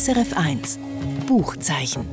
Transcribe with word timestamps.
SRF 0.00 0.34
1 0.34 0.78
Buchzeichen. 1.26 2.06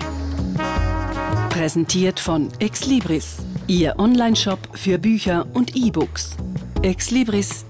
Präsentiert 1.50 2.20
von 2.20 2.50
Exlibris, 2.60 3.38
Ihr 3.67 3.98
Onlineshop 3.98 4.59
für 4.74 4.98
Bücher 4.98 5.48
und 5.54 5.74
E-Books. 5.74 6.36
exlibris.ch 6.81 7.63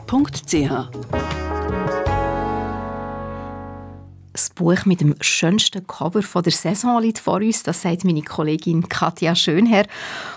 Buch 4.58 4.86
mit 4.86 5.02
dem 5.02 5.16
schönsten 5.22 5.86
Cover 5.86 6.22
von 6.22 6.44
der 6.44 6.52
Saison 6.52 7.02
liegt 7.02 7.20
vor 7.20 7.36
uns, 7.36 7.64
das 7.64 7.82
sagt 7.82 8.04
meine 8.04 8.22
Kollegin 8.22 8.90
Katja 8.90 9.36
Schönherr. 9.36 9.86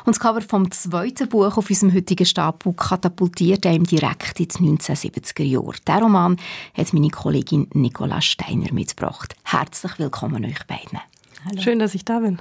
Und 0.05 0.15
das 0.15 0.21
Cover 0.21 0.43
vom 0.43 0.71
zweiten 0.71 1.29
Buch 1.29 1.57
auf 1.57 1.69
unserem 1.71 1.95
heutigen 1.95 2.27
Stapel 2.27 2.73
katapultiert 2.75 3.67
einem 3.67 3.85
direkt 3.85 4.39
in 4.41 4.49
die 4.49 4.79
1970er 4.79 5.43
Jahre. 5.43 5.75
Der 5.87 5.99
Roman 6.01 6.37
hat 6.75 6.93
meine 6.93 7.09
Kollegin 7.09 7.69
Nicola 7.73 8.21
Steiner 8.21 8.73
mitgebracht. 8.73 9.35
Herzlich 9.45 9.99
willkommen 9.99 10.45
euch 10.45 10.67
beiden. 10.67 11.01
Hallo. 11.47 11.63
Schön, 11.63 11.79
dass 11.79 11.95
ich 11.95 12.05
da 12.05 12.21
bin. 12.21 12.39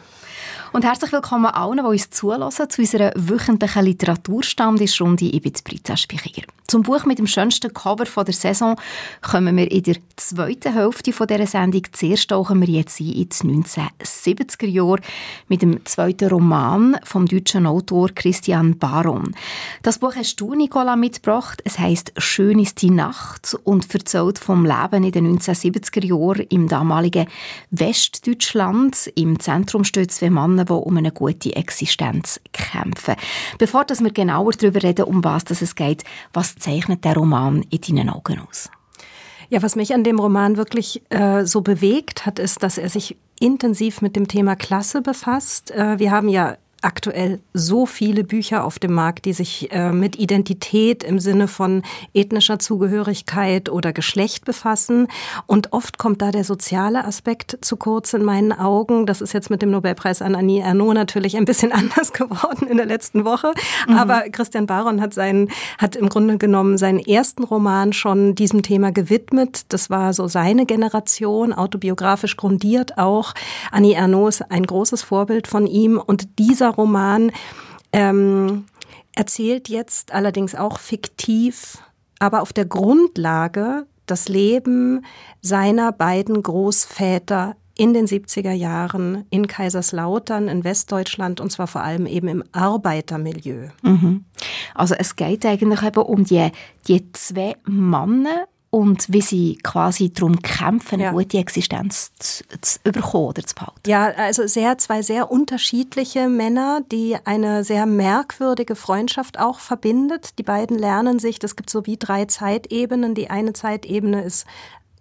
Und 0.74 0.84
herzlich 0.84 1.12
willkommen 1.14 1.46
allen, 1.46 1.78
die 1.78 1.84
uns 1.84 2.10
zulassen 2.10 2.70
zu 2.70 2.82
unserer 2.82 3.14
wöchentlichen 3.16 3.86
Literaturstammtischrunde. 3.86 5.26
Ich 5.26 5.42
bin 5.42 5.54
Britta 5.64 5.96
Spichiger. 5.96 6.44
Zum 6.70 6.84
Buch 6.84 7.04
mit 7.06 7.18
dem 7.18 7.26
schönsten 7.26 7.74
Cover 7.74 8.06
der 8.24 8.32
Saison 8.32 8.76
kommen 9.24 9.58
wir 9.58 9.72
in 9.72 9.82
der 9.82 9.96
zweiten 10.18 10.72
Hälfte 10.72 11.12
dieser 11.12 11.48
Sendung. 11.48 11.82
Zuerst 11.92 12.30
tauchen 12.30 12.62
wir 12.62 12.68
jetzt 12.68 13.00
ein 13.00 13.08
in 13.08 13.28
die 13.28 13.64
1970er 13.64 14.68
Jahre 14.68 15.02
mit 15.48 15.64
dem 15.64 15.84
zweiten 15.88 16.30
Roman 16.30 17.00
vom 17.04 17.26
deutschen 17.26 17.66
Autor 17.66 18.10
Christian 18.14 18.78
Baron. 18.78 19.34
Das 19.82 19.98
Buch 19.98 20.16
hast 20.16 20.36
du, 20.36 20.54
Nicola, 20.54 20.96
mitgebracht. 20.96 21.60
Es 21.66 21.80
heißt 21.80 22.14
«Schön 22.18 22.60
ist 22.60 22.84
die 22.84 22.92
Nacht» 22.92 23.58
und 23.64 23.92
erzählt 23.92 24.38
vom 24.38 24.64
Leben 24.64 25.04
in 25.04 25.12
den 25.12 25.40
1970er 25.40 26.06
Jahren 26.06 26.46
im 26.52 26.68
damaligen 26.68 27.26
Westdeutschland. 27.72 29.12
Im 29.16 29.40
Zentrum 29.40 29.84
stehen 29.84 30.10
zwei 30.10 30.30
Männer, 30.30 30.66
die 30.66 30.74
um 30.74 30.98
eine 30.98 31.12
gute 31.12 31.56
Existenz 31.56 32.40
kämpfen. 32.54 33.16
Bevor 33.58 33.86
wir 33.90 34.12
genauer 34.12 34.52
darüber 34.52 34.84
reden, 34.84 35.06
um 35.06 35.24
was 35.24 35.50
es 35.50 35.74
geht, 35.74 36.04
was 36.32 36.59
zeichnet 36.60 37.06
der 37.06 37.16
Roman 37.16 37.64
in 37.70 37.82
deinen 37.82 38.10
Augen 38.10 38.40
aus? 38.40 38.70
Ja, 39.50 39.64
was 39.64 39.76
mich 39.76 39.94
an 39.94 40.04
dem 40.04 40.20
Roman 40.20 40.58
wirklich 40.58 41.02
äh, 41.10 41.46
so 41.46 41.62
bewegt 41.62 42.26
hat, 42.26 42.38
ist, 42.38 42.62
dass 42.62 42.78
er 42.78 42.90
sich 42.90 43.18
intensiv 43.40 44.02
mit 44.02 44.16
dem 44.16 44.28
Thema 44.28 44.56
Klasse 44.56 45.02
befasst. 45.02 45.72
Äh, 45.72 45.98
wir 45.98 46.12
haben 46.12 46.30
ja 46.30 46.58
aktuell 46.82 47.40
so 47.54 47.86
viele 47.86 48.24
Bücher 48.24 48.64
auf 48.64 48.80
dem 48.80 48.94
Markt, 48.94 49.26
die 49.26 49.34
sich 49.34 49.72
äh, 49.72 49.92
mit 49.92 50.18
Identität 50.18 51.04
im 51.04 51.20
Sinne 51.20 51.48
von 51.48 51.84
ethnischer 52.14 52.60
Zugehörigkeit 52.60 53.70
oder 53.70 53.92
Geschlecht 53.92 54.46
befassen. 54.46 55.08
Und 55.46 55.74
oft 55.74 55.98
kommt 55.98 56.22
da 56.22 56.32
der 56.32 56.44
soziale 56.44 57.04
Aspekt 57.04 57.58
zu 57.62 57.76
kurz 57.76 58.14
in 58.14 58.24
meinen 58.24 58.54
Augen. 58.54 59.06
Das 59.06 59.22
ist 59.22 59.34
jetzt 59.34 59.50
mit 59.50 59.62
dem 59.62 59.72
Nobelpreis 59.72 60.22
an 60.22 60.36
Annie 60.36 60.62
Ernaux 60.62 60.94
natürlich 60.94 61.36
ein 61.36 61.46
bisschen 61.46 61.72
anders 61.74 62.14
geworden 62.14 62.68
in 62.68 62.78
der 62.78 62.86
letzten 62.86 63.26
Woche. 63.26 63.52
Mhm. 63.88 63.96
Aber 63.96 64.22
Christian 64.32 64.66
Baron 64.66 65.02
hat 65.02 65.14
seinen, 65.14 65.50
hat 65.78 65.96
im 65.96 66.08
Grunde 66.08 66.38
genommen 66.38 66.78
seinen 66.78 67.00
ersten 67.00 67.44
Roman 67.44 67.92
schon 67.92 68.36
diesem 68.36 68.64
Thema 68.64 68.92
gewidmet. 68.92 69.66
Das 69.70 69.90
war 69.90 70.14
so 70.14 70.28
seine 70.28 70.66
Generation, 70.66 71.52
autobiografisch 71.52 72.38
grundiert 72.38 72.98
auch. 72.98 73.34
Annie 73.72 73.96
Ernaux 73.96 74.30
ist 74.30 74.52
ein 74.52 74.66
großes 74.66 75.02
Vorbild 75.02 75.48
von 75.48 75.68
ihm. 75.68 75.98
Und 75.98 76.40
dieser 76.40 76.69
dieser 76.70 76.76
Roman 76.76 77.32
ähm, 77.92 78.66
erzählt 79.16 79.70
jetzt 79.70 80.14
allerdings 80.14 80.56
auch 80.56 80.80
fiktiv, 80.80 81.80
aber 82.20 82.42
auf 82.42 82.54
der 82.54 82.66
Grundlage 82.66 83.86
das 84.06 84.30
Leben 84.30 85.06
seiner 85.42 85.92
beiden 85.92 86.42
Großväter 86.42 87.56
in 87.78 87.94
den 87.94 88.08
70er 88.08 88.52
Jahren 88.52 89.26
in 89.30 89.48
Kaiserslautern 89.48 90.48
in 90.50 90.64
Westdeutschland 90.64 91.40
und 91.40 91.52
zwar 91.52 91.68
vor 91.68 91.82
allem 91.82 92.06
eben 92.08 92.28
im 92.28 92.44
Arbeitermilieu. 92.52 93.70
Mhm. 93.84 94.26
Also 94.76 94.96
es 94.96 95.16
geht 95.16 95.46
eigentlich 95.46 95.82
eben 95.82 96.02
um 96.02 96.26
die, 96.26 96.50
die 96.88 97.12
zwei 97.14 97.56
Männer 97.66 98.48
und 98.72 99.12
wie 99.12 99.22
sie 99.22 99.58
quasi 99.64 100.14
darum 100.14 100.42
kämpfen, 100.42 100.96
eine 100.96 101.04
ja. 101.06 101.12
gute 101.12 101.38
Existenz 101.40 102.12
zu, 102.20 102.44
zu 102.62 102.80
bekommen 102.84 103.26
oder 103.26 103.44
zu 103.44 103.56
behalten. 103.56 103.80
Ja, 103.88 104.12
also 104.16 104.46
sehr, 104.46 104.78
zwei 104.78 105.02
sehr 105.02 105.32
unterschiedliche 105.32 106.30
Männer, 106.30 106.82
die 106.92 107.18
eine 107.26 107.64
sehr 107.64 107.86
merkwürdige 107.86 108.76
Freundschaft 108.76 109.40
auch 109.40 109.60
verbindet. 109.60 110.38
Die 110.38 110.44
beiden 110.44 110.78
lernen 110.78 111.18
sich, 111.18 111.40
das 111.40 111.56
gibt 111.56 111.70
so 111.70 111.86
wie 111.88 111.98
drei 111.98 112.26
Zeitebenen. 112.26 113.16
Die 113.16 113.32
eine 113.32 113.54
Zeitebene 113.54 114.24
ist 114.24 114.46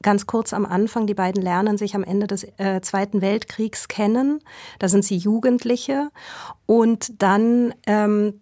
ganz 0.02 0.26
kurz 0.26 0.52
am 0.52 0.64
Anfang, 0.64 1.06
die 1.06 1.14
beiden 1.14 1.42
lernen 1.42 1.76
sich 1.76 1.94
am 1.94 2.04
Ende 2.04 2.26
des 2.26 2.44
äh, 2.56 2.80
Zweiten 2.80 3.20
Weltkriegs 3.20 3.88
kennen. 3.88 4.40
Da 4.78 4.88
sind 4.88 5.04
sie 5.04 5.16
Jugendliche. 5.16 6.10
Und 6.66 7.22
dann 7.22 7.74
ähm, 7.86 8.40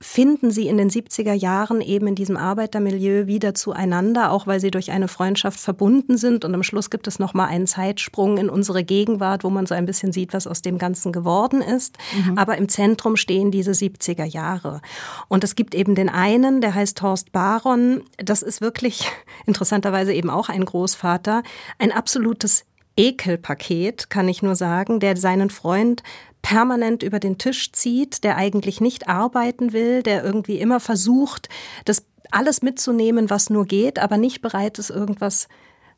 finden 0.00 0.52
sie 0.52 0.68
in 0.68 0.78
den 0.78 0.90
70er 0.90 1.32
Jahren 1.32 1.80
eben 1.80 2.06
in 2.06 2.14
diesem 2.14 2.36
Arbeitermilieu 2.36 3.26
wieder 3.26 3.54
zueinander, 3.54 4.30
auch 4.30 4.46
weil 4.46 4.60
sie 4.60 4.70
durch 4.70 4.92
eine 4.92 5.08
Freundschaft 5.08 5.58
verbunden 5.58 6.16
sind. 6.16 6.44
Und 6.44 6.54
am 6.54 6.62
Schluss 6.62 6.90
gibt 6.90 7.08
es 7.08 7.18
nochmal 7.18 7.48
einen 7.48 7.66
Zeitsprung 7.66 8.38
in 8.38 8.48
unsere 8.48 8.84
Gegenwart, 8.84 9.42
wo 9.42 9.50
man 9.50 9.66
so 9.66 9.74
ein 9.74 9.86
bisschen 9.86 10.12
sieht, 10.12 10.32
was 10.32 10.46
aus 10.46 10.62
dem 10.62 10.78
Ganzen 10.78 11.10
geworden 11.10 11.62
ist. 11.62 11.96
Mhm. 12.16 12.38
Aber 12.38 12.56
im 12.56 12.68
Zentrum 12.68 13.16
stehen 13.16 13.50
diese 13.50 13.72
70er 13.72 14.24
Jahre. 14.24 14.82
Und 15.26 15.42
es 15.42 15.56
gibt 15.56 15.74
eben 15.74 15.96
den 15.96 16.08
einen, 16.08 16.60
der 16.60 16.74
heißt 16.74 17.02
Horst 17.02 17.32
Baron. 17.32 18.02
Das 18.18 18.42
ist 18.42 18.60
wirklich 18.60 19.10
interessanterweise 19.46 20.12
eben 20.12 20.30
auch 20.30 20.48
ein 20.48 20.64
Großvater. 20.64 21.42
Ein 21.78 21.90
absolutes 21.90 22.64
Ekelpaket, 22.98 24.10
kann 24.10 24.28
ich 24.28 24.42
nur 24.42 24.56
sagen, 24.56 24.98
der 24.98 25.16
seinen 25.16 25.50
Freund 25.50 26.02
permanent 26.48 27.02
über 27.02 27.20
den 27.20 27.36
Tisch 27.36 27.72
zieht, 27.72 28.24
der 28.24 28.38
eigentlich 28.38 28.80
nicht 28.80 29.06
arbeiten 29.06 29.74
will, 29.74 30.02
der 30.02 30.24
irgendwie 30.24 30.58
immer 30.58 30.80
versucht, 30.80 31.50
das 31.84 32.06
alles 32.30 32.62
mitzunehmen, 32.62 33.28
was 33.28 33.50
nur 33.50 33.66
geht, 33.66 33.98
aber 33.98 34.16
nicht 34.16 34.40
bereit 34.40 34.78
ist, 34.78 34.88
irgendwas 34.88 35.48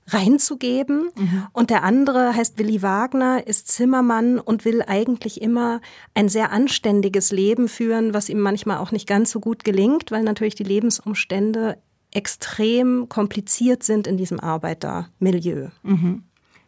reinzugeben. 0.09 1.11
Mhm. 1.15 1.47
Und 1.53 1.71
der 1.71 1.84
andere 1.84 2.34
heißt 2.34 2.59
Willi 2.59 2.83
Wagner, 2.83 3.47
ist 3.47 3.69
Zimmermann 3.69 4.41
und 4.41 4.65
will 4.65 4.83
eigentlich 4.83 5.41
immer 5.41 5.81
ein 6.15 6.28
sehr 6.28 6.50
anständiges 6.50 7.31
Leben 7.31 7.69
führen, 7.69 8.12
was 8.12 8.28
ihm 8.28 8.41
manchmal 8.41 8.78
auch 8.78 8.91
nicht 8.91 9.06
ganz 9.06 9.31
so 9.31 9.38
gut 9.38 9.62
gelingt, 9.62 10.11
weil 10.11 10.25
natürlich 10.25 10.56
die 10.56 10.65
Lebensumstände 10.65 11.78
extrem 12.12 13.09
kompliziert 13.09 13.84
sind 13.84 14.09
in 14.09 14.17
diesem 14.17 14.41
Arbeitermilieu. 14.41 15.69
Mhm. 15.84 16.25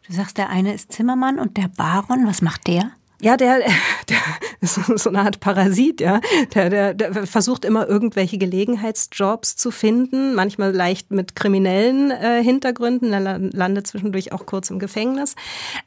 Du 0.07 0.13
sagst, 0.13 0.37
der 0.37 0.47
eine 0.47 0.73
ist 0.73 0.93
Zimmermann 0.93 1.37
und 1.37 1.57
der 1.57 1.67
Baron, 1.67 2.25
was 2.25 2.41
macht 2.41 2.67
der? 2.67 2.91
Ja, 3.23 3.37
der, 3.37 3.59
der 4.09 4.17
ist 4.59 4.75
so 4.75 5.09
eine 5.09 5.21
Art 5.21 5.39
Parasit, 5.39 6.01
ja. 6.01 6.19
Der, 6.53 6.69
der, 6.69 6.93
der 6.93 7.25
versucht 7.25 7.63
immer 7.63 7.87
irgendwelche 7.87 8.37
Gelegenheitsjobs 8.37 9.55
zu 9.55 9.71
finden, 9.71 10.35
manchmal 10.35 10.73
leicht 10.73 11.11
mit 11.11 11.33
kriminellen 11.33 12.11
äh, 12.11 12.43
Hintergründen, 12.43 13.13
er 13.13 13.39
landet 13.39 13.87
zwischendurch 13.87 14.33
auch 14.33 14.45
kurz 14.45 14.69
im 14.69 14.79
Gefängnis. 14.79 15.35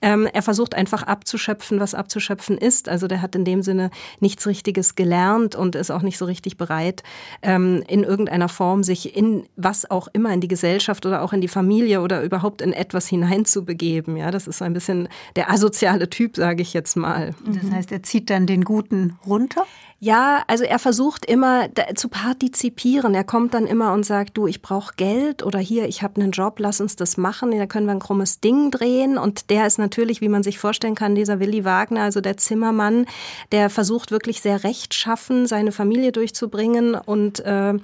Ähm, 0.01 0.27
er 0.33 0.41
versucht 0.41 0.75
einfach 0.75 1.03
abzuschöpfen, 1.03 1.79
was 1.79 1.95
abzuschöpfen 1.95 2.57
ist. 2.57 2.89
Also 2.89 3.07
der 3.07 3.21
hat 3.21 3.35
in 3.35 3.45
dem 3.45 3.63
Sinne 3.63 3.91
nichts 4.21 4.47
Richtiges 4.47 4.95
gelernt 4.95 5.55
und 5.55 5.75
ist 5.75 5.91
auch 5.91 6.03
nicht 6.03 6.17
so 6.17 6.25
richtig 6.25 6.57
bereit, 6.57 7.03
ähm, 7.43 7.83
in 7.87 8.03
irgendeiner 8.03 8.49
Form 8.49 8.83
sich 8.83 9.15
in 9.15 9.47
was 9.57 9.91
auch 9.91 10.09
immer 10.15 10.33
in 10.33 10.41
die 10.41 10.49
Gesellschaft 10.49 11.05
oder 11.05 11.21
auch 11.21 11.35
in 11.35 11.43
die 11.43 11.49
Familie 11.49 12.01
oder 12.01 12.23
überhaupt 12.23 12.63
in 12.63 12.73
etwas 12.73 13.07
hineinzubegeben. 13.09 14.17
Ja, 14.17 14.31
das 14.31 14.47
ist 14.47 14.59
so 14.59 14.65
ein 14.65 14.73
bisschen 14.73 15.09
der 15.37 15.51
asoziale 15.51 16.09
Typ, 16.09 16.37
sage 16.37 16.63
ich 16.63 16.73
jetzt 16.73 16.97
mal. 16.97 17.26
Das 17.47 17.63
mhm. 17.65 17.73
heißt, 17.73 17.93
er 17.93 18.03
zieht 18.03 18.31
dann 18.31 18.47
den 18.47 18.65
Guten 18.65 19.19
runter? 19.27 19.65
Ja, 19.99 20.45
also 20.47 20.65
er 20.65 20.79
versucht 20.79 21.25
immer 21.25 21.69
zu 21.95 22.09
partizipieren. 22.09 23.15
Er 23.15 23.25
kommt 23.25 23.55
dann 23.55 23.67
immer 23.67 23.95
und 23.95 24.05
sagt, 24.05 24.37
du, 24.37 24.47
ich 24.47 24.61
brauche 24.61 24.95
Geld 24.97 25.43
oder 25.43 25.59
hier, 25.59 25.89
ich 25.89 26.03
habe 26.03 26.21
einen 26.21 26.33
Job, 26.33 26.57
lass 26.59 26.83
uns 26.83 26.97
das 26.97 27.17
machen. 27.17 27.51
Da 27.51 27.65
können 27.65 27.87
wir 27.87 27.93
ein 27.93 27.99
krummes 27.99 28.41
Ding 28.41 28.71
drehen. 28.71 29.17
Und 29.17 29.49
der 29.49 29.67
ist 29.67 29.79
natürlich, 29.79 30.21
wie 30.21 30.29
man 30.29 30.43
sich 30.43 30.59
vorstellen 30.59 30.95
kann, 30.95 31.15
dieser 31.15 31.41
Willi 31.41 31.65
Wagner, 31.65 32.03
also 32.03 32.21
der 32.21 32.37
Zimmermann, 32.37 33.07
der 33.53 33.71
versucht 33.71 34.11
wirklich 34.11 34.43
sehr 34.43 34.65
rechtschaffen, 34.65 35.47
seine 35.47 35.73
Familie 35.73 36.13
durchzubringen 36.13 36.95
und 36.95 37.41
äh, 37.41 37.75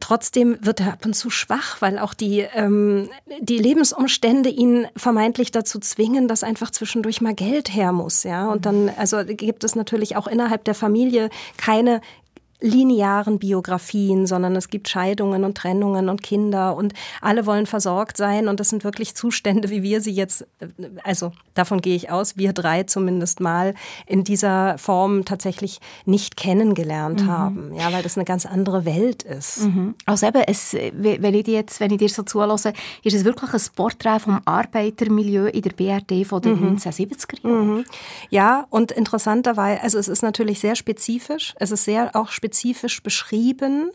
trotzdem 0.00 0.58
wird 0.60 0.80
er 0.80 0.92
ab 0.92 1.04
und 1.04 1.14
zu 1.14 1.30
schwach, 1.30 1.80
weil 1.80 1.98
auch 1.98 2.14
die, 2.14 2.40
ähm, 2.54 3.08
die 3.40 3.58
Lebensumstände 3.58 4.48
ihn 4.48 4.86
vermeintlich 4.96 5.52
dazu 5.52 5.78
zwingen, 5.78 6.28
dass 6.28 6.42
einfach 6.42 6.70
zwischendurch 6.70 7.20
mal 7.20 7.34
Geld 7.34 7.74
her 7.74 7.92
muss. 7.92 8.22
Ja? 8.22 8.50
Und 8.50 8.66
dann 8.66 8.90
also 8.96 9.18
gibt 9.24 9.64
es 9.64 9.74
natürlich 9.74 10.16
auch 10.16 10.26
innerhalb 10.26 10.64
der 10.64 10.74
Familie 10.74 11.30
keine 11.56 12.00
linearen 12.60 13.38
Biografien, 13.38 14.26
sondern 14.26 14.54
es 14.56 14.68
gibt 14.68 14.88
Scheidungen 14.88 15.44
und 15.44 15.56
Trennungen 15.56 16.08
und 16.08 16.22
Kinder 16.22 16.76
und 16.76 16.92
alle 17.20 17.46
wollen 17.46 17.66
versorgt 17.66 18.16
sein 18.16 18.48
und 18.48 18.60
das 18.60 18.68
sind 18.68 18.84
wirklich 18.84 19.14
Zustände, 19.14 19.70
wie 19.70 19.82
wir 19.82 20.00
sie 20.00 20.12
jetzt, 20.12 20.46
also 21.02 21.32
davon 21.54 21.80
gehe 21.80 21.96
ich 21.96 22.10
aus, 22.10 22.36
wir 22.36 22.52
drei 22.52 22.82
zumindest 22.82 23.40
mal 23.40 23.74
in 24.06 24.24
dieser 24.24 24.76
Form 24.78 25.24
tatsächlich 25.24 25.80
nicht 26.04 26.36
kennengelernt 26.36 27.22
mhm. 27.22 27.28
haben, 27.28 27.74
ja, 27.74 27.92
weil 27.92 28.02
das 28.02 28.16
eine 28.16 28.24
ganz 28.24 28.44
andere 28.44 28.84
Welt 28.84 29.22
ist. 29.22 29.62
Mhm. 29.64 29.94
Also 30.04 30.26
eben, 30.26 30.42
es, 30.46 30.74
wenn 30.74 31.34
ich 31.34 31.44
dir 31.44 31.54
jetzt, 31.54 31.80
wenn 31.80 31.90
ich 31.90 31.98
dir 31.98 32.08
so 32.08 32.22
zulasse, 32.22 32.72
ist 33.02 33.14
es 33.14 33.24
wirklich 33.24 33.52
ein 33.52 33.60
Porträt 33.74 34.20
vom 34.20 34.40
Arbeitermilieu 34.44 35.46
in 35.46 35.62
der 35.62 35.70
BRD 35.70 36.26
von 36.26 36.42
den 36.42 36.60
mhm. 36.60 36.76
1970er 36.76 37.48
Jahren. 37.48 37.76
Mhm. 37.76 37.84
Ja, 38.28 38.66
und 38.68 38.92
interessanterweise, 38.92 39.82
also 39.82 39.98
es 39.98 40.08
ist 40.08 40.22
natürlich 40.22 40.60
sehr 40.60 40.76
spezifisch, 40.76 41.54
es 41.58 41.70
ist 41.70 41.84
sehr 41.84 42.14
auch 42.14 42.28
spezifisch 42.28 42.49
spezifisch 42.50 43.02
beschrieben. 43.02 43.92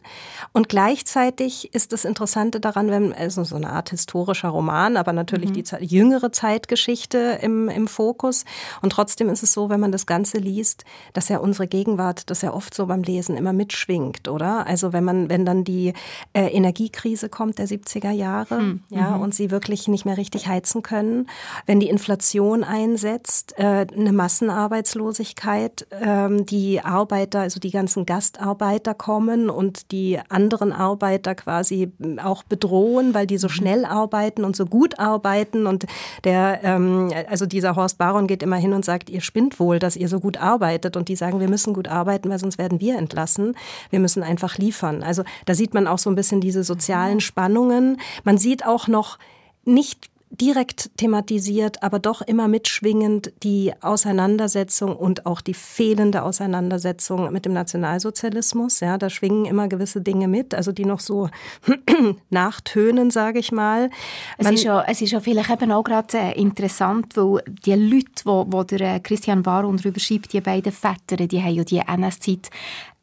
Und 0.53 0.69
gleichzeitig 0.69 1.73
ist 1.73 1.91
das 1.91 2.05
Interessante 2.05 2.61
daran, 2.61 2.89
wenn 2.89 3.11
also 3.11 3.43
so 3.43 3.57
eine 3.57 3.69
Art 3.69 3.89
historischer 3.89 4.47
Roman, 4.47 4.95
aber 4.95 5.11
natürlich 5.11 5.49
mhm. 5.49 5.53
die 5.53 5.63
Zeit, 5.63 5.81
jüngere 5.81 6.31
Zeitgeschichte 6.31 7.39
im, 7.41 7.67
im 7.67 7.87
Fokus. 7.87 8.45
Und 8.81 8.91
trotzdem 8.91 9.27
ist 9.27 9.43
es 9.43 9.51
so, 9.51 9.69
wenn 9.69 9.81
man 9.81 9.91
das 9.91 10.05
Ganze 10.05 10.37
liest, 10.37 10.85
dass 11.11 11.27
ja 11.27 11.39
unsere 11.39 11.67
Gegenwart, 11.67 12.29
das 12.29 12.41
ja 12.41 12.53
oft 12.53 12.73
so 12.73 12.85
beim 12.85 13.03
Lesen 13.03 13.35
immer 13.35 13.51
mitschwingt, 13.51 14.29
oder? 14.29 14.65
Also 14.65 14.93
wenn 14.93 15.03
man, 15.03 15.29
wenn 15.29 15.43
dann 15.43 15.65
die 15.65 15.93
äh, 16.33 16.47
Energiekrise 16.47 17.27
kommt 17.27 17.57
der 17.57 17.67
70er 17.67 18.11
Jahre, 18.11 18.61
mhm. 18.61 18.83
ja, 18.89 19.15
und 19.15 19.35
sie 19.35 19.51
wirklich 19.51 19.89
nicht 19.89 20.05
mehr 20.05 20.17
richtig 20.17 20.47
heizen 20.47 20.81
können, 20.81 21.27
wenn 21.65 21.81
die 21.81 21.89
Inflation 21.89 22.63
einsetzt, 22.63 23.53
äh, 23.57 23.85
eine 23.93 24.13
Massenarbeitslosigkeit, 24.13 25.87
äh, 25.89 26.29
die 26.43 26.79
Arbeiter, 26.81 27.41
also 27.41 27.59
die 27.59 27.71
ganzen 27.71 28.05
Gastarbeiter, 28.05 28.44
Arbeiter 28.45 28.93
kommen 28.93 29.49
und 29.49 29.91
die 29.91 30.19
anderen 30.29 30.71
Arbeiter 30.71 31.33
quasi 31.35 31.91
auch 32.23 32.43
bedrohen, 32.43 33.13
weil 33.13 33.25
die 33.25 33.37
so 33.37 33.47
mhm. 33.47 33.51
schnell 33.51 33.85
arbeiten 33.85 34.43
und 34.43 34.55
so 34.55 34.65
gut 34.65 34.99
arbeiten. 34.99 35.65
Und 35.65 35.85
der, 36.23 36.59
ähm, 36.63 37.11
also 37.29 37.45
dieser 37.45 37.75
Horst 37.75 37.97
Baron 37.97 38.27
geht 38.27 38.43
immer 38.43 38.57
hin 38.57 38.73
und 38.73 38.85
sagt, 38.85 39.09
ihr 39.09 39.21
spinnt 39.21 39.59
wohl, 39.59 39.79
dass 39.79 39.95
ihr 39.95 40.07
so 40.07 40.19
gut 40.19 40.37
arbeitet. 40.37 40.95
Und 40.95 41.09
die 41.09 41.15
sagen, 41.15 41.39
wir 41.39 41.49
müssen 41.49 41.73
gut 41.73 41.87
arbeiten, 41.87 42.29
weil 42.29 42.39
sonst 42.39 42.57
werden 42.57 42.79
wir 42.79 42.97
entlassen. 42.97 43.55
Wir 43.89 43.99
müssen 43.99 44.23
einfach 44.23 44.57
liefern. 44.57 45.01
Also 45.03 45.23
da 45.45 45.55
sieht 45.55 45.73
man 45.73 45.87
auch 45.87 45.99
so 45.99 46.09
ein 46.09 46.15
bisschen 46.15 46.41
diese 46.41 46.63
sozialen 46.63 47.15
mhm. 47.15 47.21
Spannungen. 47.21 47.97
Man 48.23 48.37
sieht 48.37 48.65
auch 48.65 48.87
noch 48.87 49.17
nicht 49.65 50.09
direkt 50.29 50.91
thematisiert, 50.97 51.81
aber 51.83 51.99
doch 51.99 52.21
immer 52.21 52.47
mitschwingend 52.47 53.31
die 53.43 53.73
Auseinandersetzung 53.81 54.95
und 54.95 55.25
auch 55.25 55.41
die 55.41 55.53
fehlende 55.53 56.23
Auseinandersetzung 56.23 57.31
mit 57.31 57.45
dem 57.45 57.53
Nationalsozialismus. 57.53 58.79
Ja, 58.79 58.97
da 58.97 59.09
schwingen 59.09 59.45
immer 59.45 59.67
gewisse 59.67 60.01
Dinge 60.01 60.27
mit, 60.27 60.53
also 60.53 60.71
die 60.71 60.85
noch 60.85 60.99
so 60.99 61.29
nachtönen, 62.29 63.11
sage 63.11 63.39
ich 63.39 63.51
mal. 63.51 63.89
Es 64.37 64.49
ist, 64.49 64.63
ja, 64.63 64.83
es 64.87 65.01
ist 65.01 65.11
ja 65.11 65.19
vielleicht 65.19 65.49
eben 65.49 65.71
auch 65.71 65.83
gerade 65.83 66.17
äh, 66.17 66.39
interessant, 66.39 67.15
weil 67.15 67.41
die 67.47 67.73
Leute, 67.73 68.25
wo, 68.25 68.45
wo 68.49 68.63
der 68.63 68.95
äh, 68.95 68.99
Christian 68.99 69.43
Baron 69.43 69.77
darüber 69.77 69.99
schreibt, 69.99 70.33
die 70.33 70.41
beiden 70.41 70.71
Väter, 70.71 71.15
die 71.27 71.41
haben 71.41 71.53
ja 71.53 71.63
die 71.63 71.79
NS-Zeit 71.79 72.49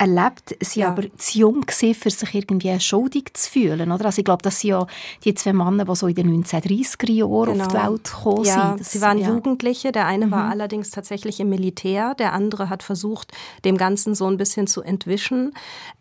erlebt, 0.03 0.57
sie 0.61 0.81
ja. 0.81 0.89
aber 0.89 1.05
zu 1.17 1.39
jung 1.39 1.61
gewesen, 1.61 1.95
für 1.95 2.11
sich 2.11 2.35
irgendwie 2.35 2.79
schuldig 2.81 3.35
zu 3.35 3.51
fühlen, 3.51 3.93
oder? 3.93 4.07
Also 4.07 4.19
ich 4.19 4.25
glaube, 4.25 4.43
das 4.43 4.61
sind 4.61 4.71
ja 4.71 4.87
die 5.25 5.35
zwei 5.35 5.53
Männer, 5.53 5.85
die 5.85 5.95
so 5.95 6.09
in 6.09 6.15
den 6.15 6.45
1930er 6.45 7.13
Jahren 7.13 7.53
genau. 7.53 7.65
auf 7.65 7.69
die 7.69 7.77
genau. 7.77 7.91
Welt 7.91 8.05
gekommen 8.05 8.45
ja, 8.45 8.75
sind. 8.77 8.87
sie 8.87 9.01
waren 9.01 9.19
ja. 9.19 9.29
Jugendliche. 9.29 9.93
Der 9.93 10.07
eine 10.07 10.27
mhm. 10.27 10.31
war 10.33 10.51
allerdings 10.51 10.91
tatsächlich 10.91 11.39
im 11.41 11.49
Militär, 11.49 12.15
der 12.15 12.33
andere 12.33 12.69
hat 12.69 12.83
versucht, 12.83 13.33
dem 13.65 13.77
Ganzen 13.77 14.15
so 14.15 14.27
ein 14.27 14.37
bisschen 14.37 14.67
zu 14.67 14.83
entwischen. 14.83 15.53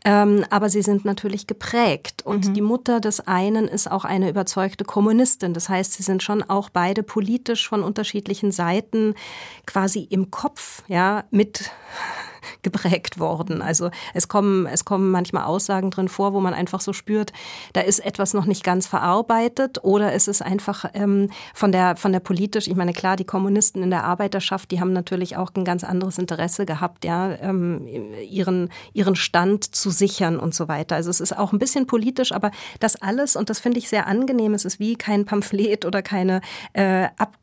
Ähm, 0.03 0.45
aber 0.49 0.69
sie 0.69 0.81
sind 0.81 1.05
natürlich 1.05 1.45
geprägt. 1.45 2.23
Und 2.25 2.47
mhm. 2.47 2.53
die 2.53 2.61
Mutter 2.61 2.99
des 2.99 3.27
einen 3.27 3.67
ist 3.67 3.89
auch 3.89 4.05
eine 4.05 4.29
überzeugte 4.29 4.83
Kommunistin. 4.83 5.53
Das 5.53 5.69
heißt, 5.69 5.93
sie 5.93 6.03
sind 6.03 6.23
schon 6.23 6.41
auch 6.43 6.69
beide 6.69 7.03
politisch 7.03 7.69
von 7.69 7.83
unterschiedlichen 7.83 8.51
Seiten 8.51 9.13
quasi 9.67 10.07
im 10.09 10.31
Kopf, 10.31 10.83
ja, 10.87 11.23
mit 11.29 11.69
geprägt 12.61 13.19
worden. 13.19 13.61
Also 13.61 13.91
es 14.13 14.27
kommen, 14.27 14.65
es 14.65 14.85
kommen 14.85 15.11
manchmal 15.11 15.43
Aussagen 15.43 15.91
drin 15.91 16.07
vor, 16.07 16.33
wo 16.33 16.39
man 16.39 16.53
einfach 16.53 16.81
so 16.81 16.93
spürt, 16.93 17.33
da 17.73 17.81
ist 17.81 17.99
etwas 17.99 18.33
noch 18.33 18.45
nicht 18.45 18.63
ganz 18.63 18.87
verarbeitet 18.87 19.83
oder 19.83 20.13
es 20.13 20.27
ist 20.27 20.41
einfach 20.41 20.85
ähm, 20.93 21.29
von 21.53 21.71
der 21.71 21.95
von 21.95 22.11
der 22.11 22.19
politisch, 22.19 22.67
ich 22.67 22.75
meine 22.75 22.93
klar, 22.93 23.15
die 23.15 23.25
Kommunisten 23.25 23.83
in 23.83 23.89
der 23.89 24.03
Arbeiterschaft, 24.03 24.71
die 24.71 24.79
haben 24.79 24.93
natürlich 24.93 25.37
auch 25.37 25.51
ein 25.55 25.65
ganz 25.65 25.83
anderes 25.83 26.17
Interesse 26.17 26.65
gehabt, 26.65 27.05
ja, 27.05 27.31
ähm, 27.41 27.87
ihren 28.29 28.69
ihren 28.93 29.15
Stand 29.15 29.75
zu 29.75 29.89
sichern 29.89 30.39
und 30.39 30.53
so 30.53 30.67
weiter. 30.67 30.95
Also 30.95 31.09
es 31.09 31.19
ist 31.19 31.37
auch 31.37 31.53
ein 31.53 31.59
bisschen 31.59 31.87
politisch, 31.87 32.31
aber 32.31 32.51
das 32.79 32.95
alles 32.95 33.35
und 33.35 33.49
das 33.49 33.59
finde 33.59 33.79
ich 33.79 33.89
sehr 33.89 34.07
angenehm. 34.07 34.53
Es 34.53 34.65
ist 34.65 34.79
wie 34.79 34.95
kein 34.95 35.25
Pamphlet 35.25 35.85
oder 35.85 36.01
keine 36.01 36.41
äh, 36.73 37.07
ab 37.17 37.37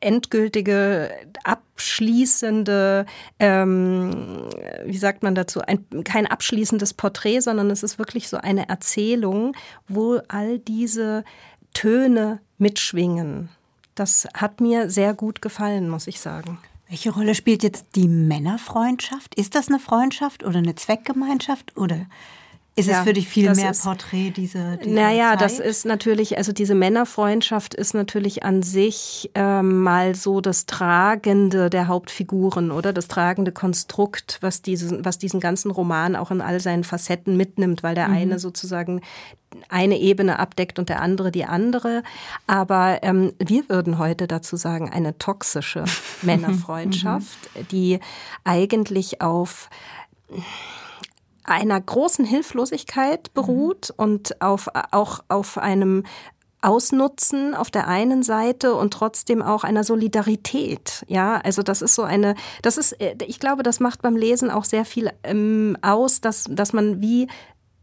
endgültige, 0.00 1.10
abschließende, 1.44 3.06
ähm, 3.38 4.48
wie 4.84 4.96
sagt 4.96 5.22
man 5.22 5.34
dazu, 5.34 5.60
ein, 5.60 5.86
kein 6.04 6.26
abschließendes 6.26 6.94
Porträt, 6.94 7.40
sondern 7.40 7.70
es 7.70 7.82
ist 7.82 7.98
wirklich 7.98 8.28
so 8.28 8.36
eine 8.36 8.68
Erzählung, 8.68 9.56
wo 9.86 10.20
all 10.28 10.58
diese 10.58 11.24
Töne 11.72 12.40
mitschwingen. 12.58 13.48
Das 13.94 14.26
hat 14.34 14.60
mir 14.60 14.90
sehr 14.90 15.14
gut 15.14 15.40
gefallen, 15.40 15.88
muss 15.88 16.08
ich 16.08 16.20
sagen. 16.20 16.58
Welche 16.88 17.12
Rolle 17.12 17.34
spielt 17.34 17.62
jetzt 17.62 17.86
die 17.94 18.08
Männerfreundschaft? 18.08 19.34
Ist 19.36 19.54
das 19.54 19.68
eine 19.68 19.78
Freundschaft 19.78 20.44
oder 20.44 20.58
eine 20.58 20.74
Zweckgemeinschaft 20.74 21.76
oder 21.76 22.06
ist 22.76 22.88
ja, 22.88 22.98
es 22.98 23.04
für 23.04 23.12
dich 23.12 23.28
viel 23.28 23.54
mehr 23.54 23.70
ist, 23.70 23.84
Porträt, 23.84 24.30
diese, 24.30 24.78
diese 24.78 24.94
Naja, 24.94 25.30
Zeit? 25.30 25.42
das 25.42 25.60
ist 25.60 25.86
natürlich, 25.86 26.38
also 26.38 26.52
diese 26.52 26.74
Männerfreundschaft 26.74 27.72
ist 27.72 27.94
natürlich 27.94 28.42
an 28.42 28.64
sich 28.64 29.30
ähm, 29.36 29.82
mal 29.82 30.16
so 30.16 30.40
das 30.40 30.66
Tragende 30.66 31.70
der 31.70 31.86
Hauptfiguren 31.86 32.72
oder 32.72 32.92
das 32.92 33.06
tragende 33.06 33.52
Konstrukt, 33.52 34.38
was 34.40 34.60
diesen, 34.60 35.04
was 35.04 35.18
diesen 35.18 35.38
ganzen 35.38 35.70
Roman 35.70 36.16
auch 36.16 36.32
in 36.32 36.40
all 36.40 36.58
seinen 36.58 36.82
Facetten 36.82 37.36
mitnimmt, 37.36 37.84
weil 37.84 37.94
der 37.94 38.08
mhm. 38.08 38.16
eine 38.16 38.38
sozusagen 38.40 39.02
eine 39.68 40.00
Ebene 40.00 40.40
abdeckt 40.40 40.80
und 40.80 40.88
der 40.88 41.00
andere 41.00 41.30
die 41.30 41.44
andere. 41.44 42.02
Aber 42.48 42.98
ähm, 43.02 43.34
wir 43.38 43.68
würden 43.68 43.98
heute 43.98 44.26
dazu 44.26 44.56
sagen, 44.56 44.90
eine 44.90 45.16
toxische 45.16 45.84
Männerfreundschaft, 46.22 47.38
mhm. 47.54 47.68
die 47.68 48.00
eigentlich 48.42 49.20
auf 49.20 49.70
einer 51.44 51.80
großen 51.80 52.24
Hilflosigkeit 52.24 53.32
beruht 53.34 53.90
mhm. 53.96 54.04
und 54.04 54.42
auf, 54.42 54.68
auch 54.90 55.20
auf 55.28 55.58
einem 55.58 56.04
Ausnutzen 56.64 57.54
auf 57.54 57.70
der 57.70 57.88
einen 57.88 58.22
Seite 58.22 58.74
und 58.74 58.94
trotzdem 58.94 59.42
auch 59.42 59.64
einer 59.64 59.84
Solidarität. 59.84 61.04
Ja, 61.08 61.36
also 61.44 61.62
das 61.62 61.82
ist 61.82 61.94
so 61.94 62.02
eine, 62.02 62.36
das 62.62 62.78
ist, 62.78 62.92
äh, 62.92 63.16
ich 63.26 63.38
glaube, 63.38 63.62
das 63.62 63.80
macht 63.80 64.00
beim 64.00 64.16
Lesen 64.16 64.50
auch 64.50 64.64
sehr 64.64 64.86
viel 64.86 65.10
ähm, 65.24 65.76
aus, 65.82 66.22
dass, 66.22 66.46
dass 66.48 66.72
man 66.72 67.02
wie 67.02 67.28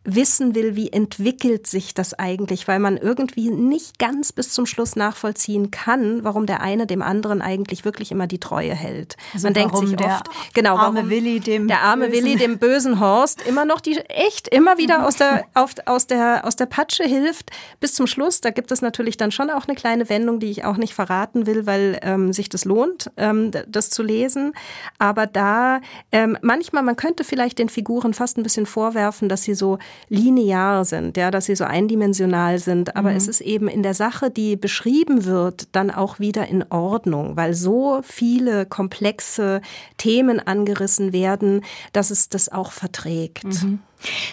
wissen 0.03 0.55
will, 0.55 0.75
wie 0.75 0.91
entwickelt 0.91 1.67
sich 1.67 1.93
das 1.93 2.15
eigentlich, 2.15 2.67
weil 2.67 2.79
man 2.79 2.97
irgendwie 2.97 3.51
nicht 3.51 3.99
ganz 3.99 4.31
bis 4.31 4.51
zum 4.51 4.65
Schluss 4.65 4.95
nachvollziehen 4.95 5.69
kann, 5.69 6.23
warum 6.23 6.47
der 6.47 6.61
eine 6.61 6.87
dem 6.87 7.03
anderen 7.03 7.41
eigentlich 7.41 7.85
wirklich 7.85 8.11
immer 8.11 8.25
die 8.25 8.39
Treue 8.39 8.73
hält. 8.73 9.15
Also 9.33 9.45
man 9.45 9.53
denkt 9.53 9.77
sich 9.77 9.99
oft, 9.99 10.27
genau, 10.55 10.75
arme 10.75 11.09
Willi 11.09 11.39
dem 11.39 11.67
der 11.67 11.81
arme 11.81 12.07
bösen. 12.07 12.25
Willi 12.25 12.35
dem 12.35 12.57
bösen 12.57 12.99
Horst 12.99 13.45
immer 13.47 13.65
noch 13.65 13.79
die 13.79 13.97
echt 13.97 14.47
immer 14.47 14.79
wieder 14.79 15.05
aus 15.05 15.17
der 15.17 15.45
auf, 15.53 15.75
aus 15.85 16.07
der 16.07 16.45
aus 16.45 16.55
der 16.55 16.65
Patsche 16.65 17.03
hilft 17.03 17.51
bis 17.79 17.93
zum 17.93 18.07
Schluss. 18.07 18.41
Da 18.41 18.49
gibt 18.49 18.71
es 18.71 18.81
natürlich 18.81 19.17
dann 19.17 19.31
schon 19.31 19.51
auch 19.51 19.67
eine 19.67 19.75
kleine 19.75 20.09
Wendung, 20.09 20.39
die 20.39 20.49
ich 20.49 20.65
auch 20.65 20.77
nicht 20.77 20.95
verraten 20.95 21.45
will, 21.45 21.67
weil 21.67 21.99
ähm, 22.01 22.33
sich 22.33 22.49
das 22.49 22.65
lohnt, 22.65 23.11
ähm, 23.17 23.51
das 23.67 23.91
zu 23.91 24.01
lesen. 24.01 24.53
Aber 24.97 25.27
da 25.27 25.79
ähm, 26.11 26.39
manchmal 26.41 26.81
man 26.81 26.95
könnte 26.95 27.23
vielleicht 27.23 27.59
den 27.59 27.69
Figuren 27.69 28.15
fast 28.15 28.39
ein 28.39 28.43
bisschen 28.43 28.65
vorwerfen, 28.65 29.29
dass 29.29 29.43
sie 29.43 29.53
so 29.53 29.77
linear 30.09 30.85
sind, 30.85 31.17
ja, 31.17 31.31
dass 31.31 31.45
sie 31.45 31.55
so 31.55 31.63
eindimensional 31.63 32.59
sind. 32.59 32.95
Aber 32.95 33.11
mhm. 33.11 33.17
es 33.17 33.27
ist 33.27 33.41
eben 33.41 33.67
in 33.67 33.83
der 33.83 33.93
Sache, 33.93 34.29
die 34.29 34.55
beschrieben 34.55 35.25
wird, 35.25 35.67
dann 35.71 35.91
auch 35.91 36.19
wieder 36.19 36.47
in 36.47 36.63
Ordnung, 36.69 37.35
weil 37.35 37.53
so 37.53 38.01
viele 38.03 38.65
komplexe 38.65 39.61
Themen 39.97 40.39
angerissen 40.39 41.13
werden, 41.13 41.61
dass 41.93 42.11
es 42.11 42.29
das 42.29 42.49
auch 42.49 42.71
verträgt. 42.71 43.43
Mhm. 43.43 43.79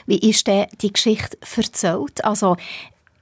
Wie 0.07 0.19
ist 0.19 0.47
denn 0.47 0.67
die 0.81 0.93
Geschichte 0.93 1.37
verzählt? 1.43 2.25
Also 2.25 2.57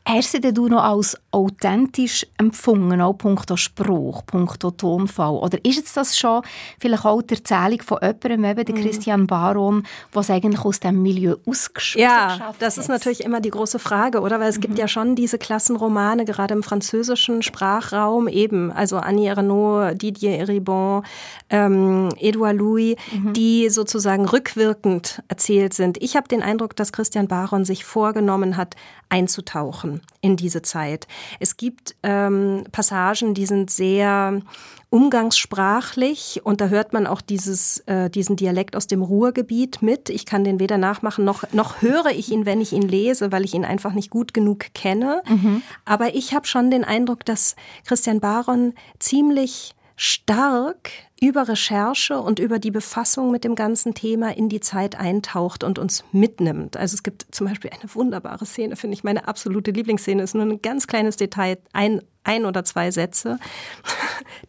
Hast 0.08 0.34
du 0.34 0.40
denn 0.40 0.54
noch 0.54 0.84
als 0.84 1.18
authentisch 1.32 2.24
empfunden, 2.38 3.00
auch 3.00 3.14
punkto 3.14 3.56
Spruch, 3.56 4.24
punkto 4.24 4.70
Tonfall? 4.70 5.34
Oder 5.34 5.58
ist 5.64 5.78
jetzt 5.78 5.96
das 5.96 6.16
schon 6.16 6.42
vielleicht 6.78 7.04
auch 7.04 7.22
die 7.22 7.34
Erzählung 7.34 7.82
von 7.82 7.98
jemandem, 8.00 8.46
eben 8.46 8.64
der 8.64 8.74
mhm. 8.76 8.80
Christian 8.80 9.26
Baron, 9.26 9.82
was 10.12 10.30
eigentlich 10.30 10.64
aus 10.64 10.78
dem 10.78 11.02
Milieu 11.02 11.34
ausgeschafft 11.44 12.00
Ja, 12.00 12.54
das 12.60 12.78
ist 12.78 12.88
natürlich 12.88 13.24
immer 13.24 13.40
die 13.40 13.50
große 13.50 13.80
Frage, 13.80 14.20
oder? 14.20 14.38
Weil 14.38 14.48
es 14.48 14.58
mhm. 14.58 14.60
gibt 14.60 14.78
ja 14.78 14.86
schon 14.86 15.16
diese 15.16 15.38
Klassenromane, 15.38 16.24
gerade 16.24 16.54
im 16.54 16.62
französischen 16.62 17.42
Sprachraum 17.42 18.28
eben, 18.28 18.70
also 18.70 18.98
Annie 18.98 19.30
Ernaux, 19.30 19.92
Didier 19.98 20.38
Eribon, 20.38 21.02
ähm, 21.50 22.10
Edouard 22.20 22.56
Louis, 22.56 22.94
mhm. 23.12 23.32
die 23.32 23.68
sozusagen 23.70 24.24
rückwirkend 24.24 25.24
erzählt 25.26 25.74
sind. 25.74 26.00
Ich 26.00 26.14
habe 26.14 26.28
den 26.28 26.44
Eindruck, 26.44 26.76
dass 26.76 26.92
Christian 26.92 27.26
Baron 27.26 27.64
sich 27.64 27.84
vorgenommen 27.84 28.56
hat, 28.56 28.76
einzutauchen 29.08 29.95
in 30.20 30.36
diese 30.36 30.62
Zeit. 30.62 31.06
Es 31.40 31.56
gibt 31.56 31.96
ähm, 32.02 32.64
Passagen, 32.72 33.34
die 33.34 33.46
sind 33.46 33.70
sehr 33.70 34.40
umgangssprachlich 34.88 36.40
und 36.44 36.60
da 36.60 36.68
hört 36.68 36.92
man 36.92 37.06
auch 37.06 37.20
dieses, 37.20 37.80
äh, 37.80 38.08
diesen 38.08 38.36
Dialekt 38.36 38.76
aus 38.76 38.86
dem 38.86 39.02
Ruhrgebiet 39.02 39.82
mit. 39.82 40.08
Ich 40.08 40.26
kann 40.26 40.44
den 40.44 40.60
weder 40.60 40.78
nachmachen, 40.78 41.24
noch, 41.24 41.52
noch 41.52 41.82
höre 41.82 42.10
ich 42.10 42.30
ihn, 42.30 42.46
wenn 42.46 42.60
ich 42.60 42.72
ihn 42.72 42.86
lese, 42.88 43.32
weil 43.32 43.44
ich 43.44 43.54
ihn 43.54 43.64
einfach 43.64 43.92
nicht 43.92 44.10
gut 44.10 44.32
genug 44.32 44.66
kenne. 44.74 45.22
Mhm. 45.28 45.62
Aber 45.84 46.14
ich 46.14 46.34
habe 46.34 46.46
schon 46.46 46.70
den 46.70 46.84
Eindruck, 46.84 47.24
dass 47.24 47.56
Christian 47.84 48.20
Baron 48.20 48.74
ziemlich 48.98 49.74
stark 49.96 50.90
über 51.20 51.48
Recherche 51.48 52.20
und 52.20 52.38
über 52.38 52.58
die 52.58 52.70
Befassung 52.70 53.30
mit 53.30 53.44
dem 53.44 53.54
ganzen 53.54 53.94
Thema 53.94 54.36
in 54.36 54.48
die 54.48 54.60
Zeit 54.60 54.98
eintaucht 54.98 55.64
und 55.64 55.78
uns 55.78 56.04
mitnimmt. 56.12 56.76
Also 56.76 56.94
es 56.94 57.02
gibt 57.02 57.26
zum 57.30 57.46
Beispiel 57.46 57.70
eine 57.70 57.94
wunderbare 57.94 58.44
Szene, 58.44 58.76
finde 58.76 58.94
ich 58.94 59.04
meine 59.04 59.26
absolute 59.26 59.70
Lieblingsszene, 59.70 60.22
ist 60.22 60.34
nur 60.34 60.44
ein 60.44 60.60
ganz 60.60 60.86
kleines 60.86 61.16
Detail, 61.16 61.58
ein 61.72 62.02
ein 62.26 62.44
oder 62.44 62.64
zwei 62.64 62.90
Sätze. 62.90 63.38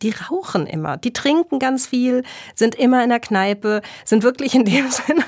Die 0.02 0.12
rauchen 0.12 0.68
immer, 0.68 0.98
die 0.98 1.14
trinken 1.14 1.60
ganz 1.60 1.88
viel, 1.88 2.24
sind 2.56 2.76
immer 2.76 3.04
in 3.04 3.10
der 3.10 3.20
Kneipe, 3.20 3.82
sind 4.06 4.24
wirklich 4.24 4.56
in 4.56 4.66
dem 4.66 4.90
Sinne 4.92 5.24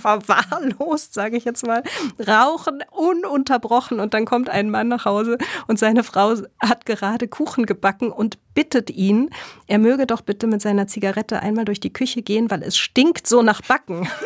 verwahrlost, 0.00 1.14
sage 1.14 1.36
ich 1.36 1.44
jetzt 1.44 1.66
mal, 1.66 1.82
rauchen 2.26 2.82
ununterbrochen 2.90 4.00
und 4.00 4.14
dann 4.14 4.24
kommt 4.24 4.48
ein 4.48 4.70
Mann 4.70 4.88
nach 4.88 5.04
Hause 5.04 5.38
und 5.66 5.78
seine 5.78 6.04
Frau 6.04 6.34
hat 6.60 6.86
gerade 6.86 7.28
Kuchen 7.28 7.66
gebacken 7.66 8.10
und 8.10 8.38
bittet 8.54 8.90
ihn, 8.90 9.30
er 9.66 9.78
möge 9.78 10.06
doch 10.06 10.20
bitte 10.20 10.46
mit 10.46 10.60
seiner 10.60 10.86
Zigarette 10.86 11.40
einmal 11.40 11.64
durch 11.64 11.80
die 11.80 11.92
Küche 11.92 12.22
gehen, 12.22 12.50
weil 12.50 12.62
es 12.62 12.76
stinkt 12.76 13.26
so 13.26 13.42
nach 13.42 13.62
Backen. 13.62 14.08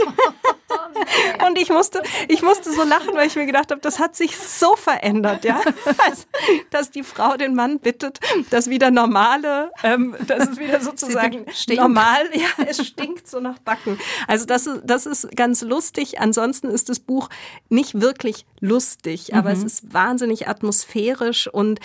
Und 1.46 1.58
ich 1.58 1.70
musste, 1.70 2.02
ich 2.28 2.42
musste 2.42 2.72
so 2.72 2.82
lachen, 2.84 3.14
weil 3.14 3.26
ich 3.26 3.36
mir 3.36 3.46
gedacht 3.46 3.70
habe, 3.70 3.80
das 3.80 3.98
hat 3.98 4.16
sich 4.16 4.36
so 4.36 4.76
verändert, 4.76 5.44
ja, 5.44 5.60
also, 6.06 6.24
dass 6.70 6.90
die 6.90 7.02
Frau 7.02 7.36
den 7.36 7.54
Mann 7.54 7.78
bittet, 7.78 8.20
dass 8.50 8.68
wieder 8.68 8.90
normale, 8.90 9.70
ähm, 9.82 10.16
dass 10.26 10.48
es 10.48 10.58
wieder 10.58 10.80
sozusagen 10.80 11.46
normal, 11.68 12.28
ja, 12.32 12.64
es 12.66 12.86
stinkt 12.86 13.28
so 13.28 13.40
nach 13.40 13.58
Backen. 13.58 13.98
Also 14.26 14.46
das 14.46 14.66
ist, 14.66 14.82
das 14.84 15.06
ist 15.06 15.36
ganz 15.36 15.62
lustig. 15.62 16.20
Ansonsten 16.20 16.68
ist 16.68 16.88
das 16.88 17.00
Buch 17.00 17.28
nicht 17.68 18.00
wirklich 18.00 18.46
lustig, 18.60 19.34
aber 19.34 19.50
mhm. 19.50 19.56
es 19.56 19.64
ist 19.64 19.92
wahnsinnig 19.92 20.48
atmosphärisch 20.48 21.48
und 21.48 21.80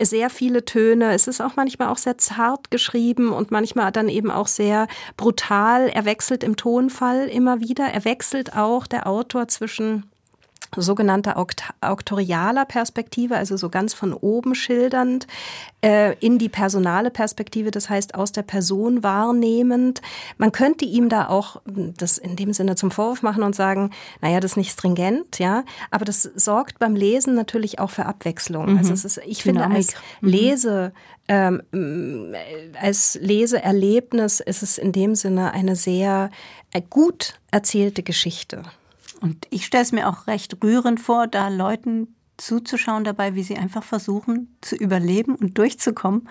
sehr 0.00 0.30
viele 0.30 0.64
Töne. 0.64 1.12
Es 1.12 1.28
ist 1.28 1.40
auch 1.40 1.56
manchmal 1.56 1.88
auch 1.88 1.98
sehr 1.98 2.18
zart 2.18 2.70
geschrieben 2.70 3.32
und 3.32 3.50
manchmal 3.50 3.92
dann 3.92 4.08
eben 4.08 4.30
auch 4.30 4.48
sehr 4.48 4.88
brutal. 5.16 5.88
Er 5.88 6.04
wechselt 6.04 6.42
im 6.42 6.56
Tonfall 6.56 7.28
immer 7.28 7.60
wieder. 7.60 7.84
Er 7.86 8.04
wechselt 8.04 8.56
auch 8.56 8.63
der 8.86 9.06
Autor 9.06 9.48
zwischen 9.48 10.10
sogenannter 10.82 11.36
auktorialer 11.80 12.64
Perspektive, 12.64 13.36
also 13.36 13.56
so 13.56 13.68
ganz 13.68 13.94
von 13.94 14.12
oben 14.12 14.54
schildernd, 14.54 15.26
äh, 15.82 16.14
in 16.18 16.38
die 16.38 16.48
personale 16.48 17.10
Perspektive, 17.10 17.70
das 17.70 17.90
heißt 17.90 18.14
aus 18.14 18.32
der 18.32 18.42
Person 18.42 19.02
wahrnehmend. 19.02 20.02
Man 20.38 20.52
könnte 20.52 20.84
ihm 20.84 21.08
da 21.08 21.28
auch 21.28 21.60
das 21.66 22.18
in 22.18 22.36
dem 22.36 22.52
Sinne 22.52 22.76
zum 22.76 22.90
Vorwurf 22.90 23.22
machen 23.22 23.42
und 23.42 23.54
sagen, 23.54 23.90
naja, 24.20 24.40
das 24.40 24.52
ist 24.52 24.56
nicht 24.56 24.72
stringent, 24.72 25.38
ja, 25.38 25.64
aber 25.90 26.04
das 26.04 26.22
sorgt 26.22 26.78
beim 26.78 26.94
Lesen 26.96 27.34
natürlich 27.34 27.78
auch 27.78 27.90
für 27.90 28.06
Abwechslung. 28.06 28.72
Mhm. 28.72 28.78
Also 28.78 28.92
es 28.92 29.04
ist, 29.04 29.20
ich 29.26 29.42
Dynamik. 29.42 29.42
finde, 29.42 29.76
als 29.76 29.94
mhm. 30.20 30.28
Lese, 30.28 30.92
ähm, 31.28 32.34
als 32.80 33.18
Leseerlebnis 33.20 34.40
ist 34.40 34.62
es 34.62 34.78
in 34.78 34.92
dem 34.92 35.14
Sinne 35.14 35.52
eine 35.52 35.76
sehr 35.76 36.30
äh, 36.72 36.82
gut 36.88 37.40
erzählte 37.50 38.02
Geschichte. 38.02 38.62
Und 39.20 39.46
ich 39.50 39.66
stelle 39.66 39.82
es 39.82 39.92
mir 39.92 40.08
auch 40.08 40.26
recht 40.26 40.62
rührend 40.62 41.00
vor, 41.00 41.26
da 41.26 41.48
Leuten 41.48 42.14
zuzuschauen 42.36 43.04
dabei, 43.04 43.34
wie 43.34 43.42
sie 43.42 43.56
einfach 43.56 43.84
versuchen 43.84 44.56
zu 44.60 44.76
überleben 44.76 45.36
und 45.36 45.56
durchzukommen. 45.58 46.28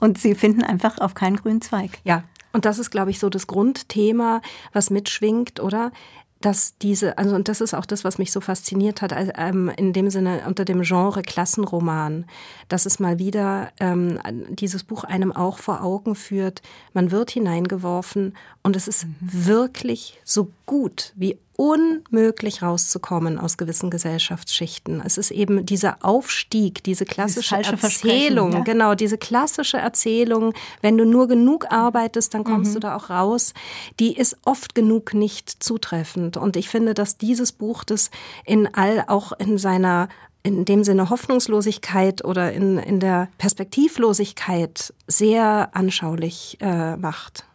Und 0.00 0.18
sie 0.18 0.34
finden 0.34 0.62
einfach 0.62 0.98
auf 0.98 1.14
keinen 1.14 1.36
grünen 1.36 1.60
Zweig. 1.60 1.98
Ja, 2.04 2.24
und 2.52 2.64
das 2.64 2.78
ist, 2.78 2.90
glaube 2.90 3.10
ich, 3.10 3.18
so 3.18 3.28
das 3.28 3.46
Grundthema, 3.46 4.40
was 4.72 4.90
mitschwingt, 4.90 5.60
oder? 5.60 5.92
dass 6.40 6.78
diese, 6.78 7.18
also 7.18 7.34
und 7.34 7.48
das 7.48 7.60
ist 7.60 7.74
auch 7.74 7.86
das, 7.86 8.04
was 8.04 8.18
mich 8.18 8.30
so 8.30 8.40
fasziniert 8.40 9.02
hat, 9.02 9.12
ähm, 9.36 9.70
in 9.76 9.92
dem 9.92 10.08
Sinne 10.10 10.42
unter 10.46 10.64
dem 10.64 10.82
Genre 10.82 11.22
Klassenroman, 11.22 12.26
dass 12.68 12.86
es 12.86 13.00
mal 13.00 13.18
wieder 13.18 13.72
ähm, 13.80 14.20
dieses 14.50 14.84
Buch 14.84 15.04
einem 15.04 15.32
auch 15.32 15.58
vor 15.58 15.82
Augen 15.82 16.14
führt. 16.14 16.62
Man 16.92 17.10
wird 17.10 17.30
hineingeworfen 17.30 18.36
und 18.62 18.76
es 18.76 18.86
ist 18.86 19.06
mhm. 19.06 19.16
wirklich 19.20 20.20
so 20.24 20.52
gut 20.64 21.12
wie 21.16 21.38
unmöglich 21.58 22.62
rauszukommen 22.62 23.36
aus 23.36 23.56
gewissen 23.56 23.90
Gesellschaftsschichten. 23.90 25.02
Es 25.04 25.18
ist 25.18 25.32
eben 25.32 25.66
dieser 25.66 25.96
Aufstieg, 26.02 26.84
diese 26.84 27.04
klassische 27.04 27.56
Erzählung, 27.56 28.52
ja? 28.52 28.60
genau, 28.60 28.94
diese 28.94 29.18
klassische 29.18 29.76
Erzählung, 29.76 30.54
wenn 30.82 30.96
du 30.96 31.04
nur 31.04 31.26
genug 31.26 31.66
arbeitest, 31.72 32.32
dann 32.32 32.44
kommst 32.44 32.70
mhm. 32.70 32.74
du 32.74 32.80
da 32.80 32.96
auch 32.96 33.10
raus, 33.10 33.54
die 33.98 34.16
ist 34.16 34.36
oft 34.44 34.76
genug 34.76 35.14
nicht 35.14 35.50
zutreffend. 35.60 36.36
Und 36.36 36.54
ich 36.54 36.68
finde, 36.68 36.94
dass 36.94 37.18
dieses 37.18 37.50
Buch 37.50 37.82
das 37.82 38.12
in 38.44 38.72
all, 38.72 39.02
auch 39.08 39.32
in 39.32 39.58
seiner 39.58 40.08
in 40.44 40.64
dem 40.64 40.84
Sinne 40.84 41.10
Hoffnungslosigkeit 41.10 42.24
oder 42.24 42.52
in, 42.52 42.78
in 42.78 43.00
der 43.00 43.28
Perspektivlosigkeit 43.38 44.94
sehr 45.08 45.70
anschaulich 45.72 46.56
äh, 46.60 46.96
macht. 46.96 47.47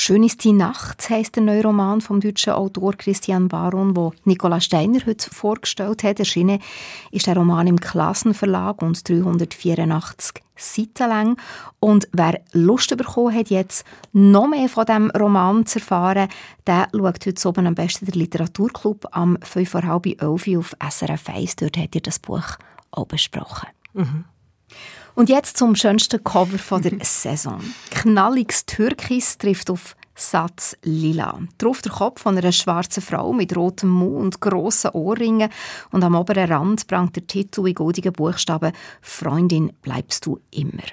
Schön 0.00 0.22
ist 0.22 0.44
die 0.44 0.52
Nacht 0.52 1.10
heisst 1.10 1.34
der 1.34 1.42
neue 1.42 1.64
Roman 1.64 2.00
vom 2.00 2.20
deutschen 2.20 2.52
Autor 2.52 2.92
Christian 2.92 3.48
Baron, 3.48 3.96
wo 3.96 4.12
Nicola 4.22 4.60
Steiner 4.60 5.04
heute 5.04 5.28
vorgestellt 5.28 6.04
hat. 6.04 6.20
Erschienen 6.20 6.60
ist 7.10 7.26
der 7.26 7.36
Roman 7.36 7.66
im 7.66 7.80
Klassenverlag 7.80 8.80
und 8.80 9.08
384 9.08 10.40
Seiten 10.54 11.08
lang. 11.08 11.36
Und 11.80 12.08
wer 12.12 12.40
Lust 12.52 12.96
bekommen 12.96 13.34
hat, 13.34 13.50
jetzt 13.50 13.84
noch 14.12 14.46
mehr 14.46 14.68
von 14.68 14.86
diesem 14.86 15.10
Roman 15.10 15.66
zu 15.66 15.80
erfahren, 15.80 16.28
der 16.64 16.86
schaut 16.92 17.26
heute 17.26 17.48
oben 17.48 17.66
am 17.66 17.74
besten 17.74 18.06
der 18.06 18.14
Literaturclub 18.14 19.08
am 19.10 19.36
5.30 19.38 20.22
Uhr 20.22 20.60
auf 20.60 20.76
SRF 20.92 21.28
1. 21.28 21.56
Dort 21.56 21.76
hat 21.76 21.96
ihr 21.96 22.02
das 22.02 22.20
Buch 22.20 22.56
auch 22.92 23.06
besprochen. 23.06 23.66
Mhm. 23.94 24.26
Und 25.18 25.28
jetzt 25.28 25.56
zum 25.56 25.74
schönsten 25.74 26.22
Cover 26.22 26.60
von 26.60 26.80
der 26.80 26.92
Saison. 27.02 27.60
Knalliges 27.90 28.66
Türkis 28.66 29.36
trifft 29.36 29.68
auf 29.68 29.96
Satz 30.14 30.76
Lila. 30.84 31.40
Drauf 31.58 31.82
der 31.82 31.90
Kopf 31.90 32.22
von 32.22 32.38
einer 32.38 32.52
schwarzen 32.52 33.02
Frau 33.02 33.32
mit 33.32 33.56
rotem 33.56 33.90
Mund 33.90 34.22
und 34.22 34.40
grossen 34.40 34.92
Ohrringen 34.92 35.50
und 35.90 36.04
am 36.04 36.14
oberen 36.14 36.52
Rand 36.52 36.86
prangt 36.86 37.16
der 37.16 37.26
Titel 37.26 37.66
in 37.66 37.74
goldigen 37.74 38.12
Buchstaben 38.12 38.70
«Freundin 39.02 39.72
bleibst 39.82 40.24
du 40.24 40.38
immer». 40.52 40.84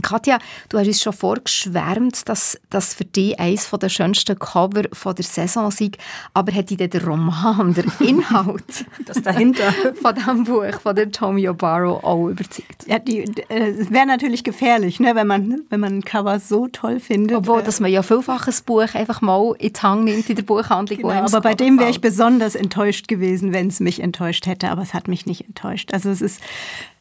Katja, 0.00 0.38
du 0.70 0.78
hast 0.78 0.86
uns 0.86 1.02
schon 1.02 1.12
vorgeschwärmt, 1.12 2.26
dass 2.26 2.58
das 2.70 2.94
für 2.94 3.04
dich 3.04 3.38
eines 3.38 3.68
der 3.70 3.90
schönsten 3.90 4.38
Cover 4.38 4.84
von 4.92 5.14
der 5.14 5.24
Saison 5.24 5.70
sei. 5.70 5.90
Aber 6.32 6.50
hat 6.54 6.70
dich 6.70 6.78
der 6.78 7.04
Roman, 7.04 7.74
der 7.74 7.84
Inhalt 8.00 8.86
das 9.06 9.20
dahinter 9.20 9.70
von 10.00 10.14
diesem 10.14 10.44
Buch 10.44 10.80
von 10.82 10.96
der 10.96 11.12
Tommy 11.12 11.46
O'Barrow 11.46 12.02
auch 12.02 12.28
überzeugt? 12.28 12.86
Ja, 12.86 12.98
die, 12.98 13.20
äh, 13.50 13.90
wäre 13.90 14.06
natürlich 14.06 14.44
gefährlich, 14.44 14.98
ne, 14.98 15.14
wenn, 15.14 15.26
man, 15.26 15.60
wenn 15.68 15.80
man 15.80 15.98
ein 15.98 16.04
Cover 16.04 16.40
so 16.40 16.68
toll 16.68 16.98
findet. 16.98 17.36
Obwohl, 17.36 17.60
äh, 17.60 17.64
dass 17.64 17.78
man 17.78 17.90
ja 17.90 18.02
vielfach 18.02 18.46
ein 18.46 18.54
Buch 18.64 18.94
einfach 18.94 19.20
mal 19.20 19.54
in 19.58 19.74
die 19.74 19.80
Hand 19.80 20.04
nimmt 20.04 20.30
in 20.30 20.36
der 20.36 20.42
Buchhandlung. 20.42 21.00
Genau, 21.02 21.10
aber 21.10 21.40
bei 21.42 21.54
dem 21.54 21.78
wäre 21.78 21.90
ich 21.90 22.00
besonders 22.00 22.54
enttäuscht 22.54 23.08
gewesen, 23.08 23.52
wenn 23.52 23.68
es 23.68 23.78
mich 23.78 24.00
enttäuscht 24.00 24.46
hätte. 24.46 24.70
Aber 24.70 24.80
es 24.80 24.94
hat 24.94 25.06
mich 25.06 25.26
nicht 25.26 25.46
enttäuscht. 25.46 25.92
Also 25.92 26.08
es 26.08 26.22
ist 26.22 26.40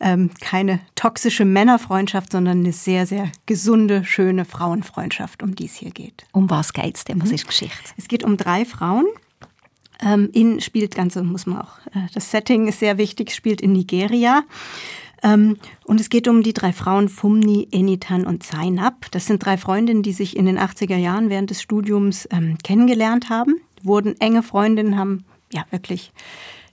ähm, 0.01 0.31
keine 0.41 0.79
toxische 0.95 1.45
Männerfreundschaft, 1.45 2.33
sondern 2.33 2.59
eine 2.59 2.73
sehr, 2.83 3.05
sehr 3.05 3.31
gesunde, 3.45 4.03
schöne 4.05 4.45
Frauenfreundschaft, 4.45 5.43
um 5.43 5.55
die 5.55 5.65
es 5.65 5.75
hier 5.75 5.91
geht. 5.91 6.25
Um 6.31 6.49
was 6.49 6.73
geht 6.73 6.97
es 6.97 7.03
denn? 7.03 7.21
Was 7.21 7.29
mhm. 7.29 7.35
ist 7.35 7.47
Geschichte? 7.47 7.91
Es 7.97 8.07
geht 8.07 8.23
um 8.23 8.37
drei 8.37 8.65
Frauen. 8.65 9.05
Ähm, 10.03 10.29
in 10.33 10.59
spielt 10.61 10.95
Ganze, 10.95 11.23
muss 11.23 11.45
man 11.45 11.61
auch, 11.61 11.77
äh, 11.93 12.07
das 12.13 12.31
Setting 12.31 12.67
ist 12.67 12.79
sehr 12.79 12.97
wichtig, 12.97 13.33
spielt 13.33 13.61
in 13.61 13.73
Nigeria. 13.73 14.43
Ähm, 15.23 15.57
und 15.85 16.01
es 16.01 16.09
geht 16.09 16.27
um 16.27 16.41
die 16.41 16.53
drei 16.53 16.73
Frauen 16.73 17.09
Fumni, 17.09 17.67
Enitan 17.71 18.25
und 18.25 18.43
Zainab. 18.43 19.05
Das 19.11 19.27
sind 19.27 19.45
drei 19.45 19.57
Freundinnen, 19.57 20.01
die 20.01 20.13
sich 20.13 20.35
in 20.35 20.45
den 20.45 20.57
80er 20.57 20.97
Jahren 20.97 21.29
während 21.29 21.51
des 21.51 21.61
Studiums 21.61 22.27
ähm, 22.31 22.57
kennengelernt 22.63 23.29
haben, 23.29 23.61
wurden 23.83 24.19
enge 24.19 24.41
Freundinnen, 24.41 24.97
haben 24.97 25.25
ja 25.53 25.65
wirklich 25.69 26.11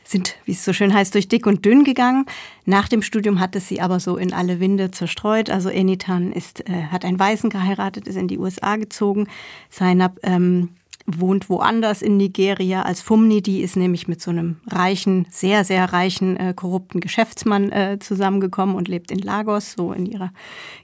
sind, 0.09 0.37
wie 0.47 0.53
es 0.53 0.65
so 0.65 0.73
schön 0.73 0.95
heißt, 0.95 1.15
durch 1.15 1.29
dick 1.29 1.47
und 1.47 1.65
dünn 1.65 1.85
gegangen. 1.85 2.25
Nach 2.65 2.89
dem 2.89 3.03
Studium 3.03 3.41
hat 3.41 3.55
es 3.57 3.69
sie 3.69 3.81
aber 3.81 4.01
so 4.01 4.17
in 4.17 4.33
alle 4.33 4.59
Winde 4.59 4.91
zerstreut. 4.91 5.51
Also 5.51 5.69
Enitan 5.69 6.33
ist, 6.33 6.69
äh, 6.69 6.85
hat 6.91 7.05
einen 7.05 7.19
Weißen 7.19 7.51
geheiratet, 7.51 8.09
ist 8.09 8.17
in 8.17 8.29
die 8.29 8.39
USA 8.39 8.77
gezogen. 8.77 9.29
Zainab 9.71 10.19
ähm, 10.23 10.71
wohnt 11.05 11.51
woanders 11.51 12.01
in 12.01 12.17
Nigeria 12.17 12.83
als 12.83 13.03
Fumni. 13.03 13.43
Die 13.43 13.61
ist 13.61 13.77
nämlich 13.77 14.09
mit 14.09 14.23
so 14.23 14.31
einem 14.31 14.57
reichen, 14.67 15.27
sehr, 15.31 15.65
sehr 15.65 15.93
reichen, 15.93 16.37
äh, 16.37 16.55
korrupten 16.55 17.01
Geschäftsmann 17.01 17.71
äh, 17.71 17.99
zusammengekommen 17.99 18.77
und 18.77 18.89
lebt 18.89 19.11
in 19.11 19.19
Lagos, 19.19 19.73
so 19.77 19.93
in 19.93 20.07
ihrer 20.07 20.33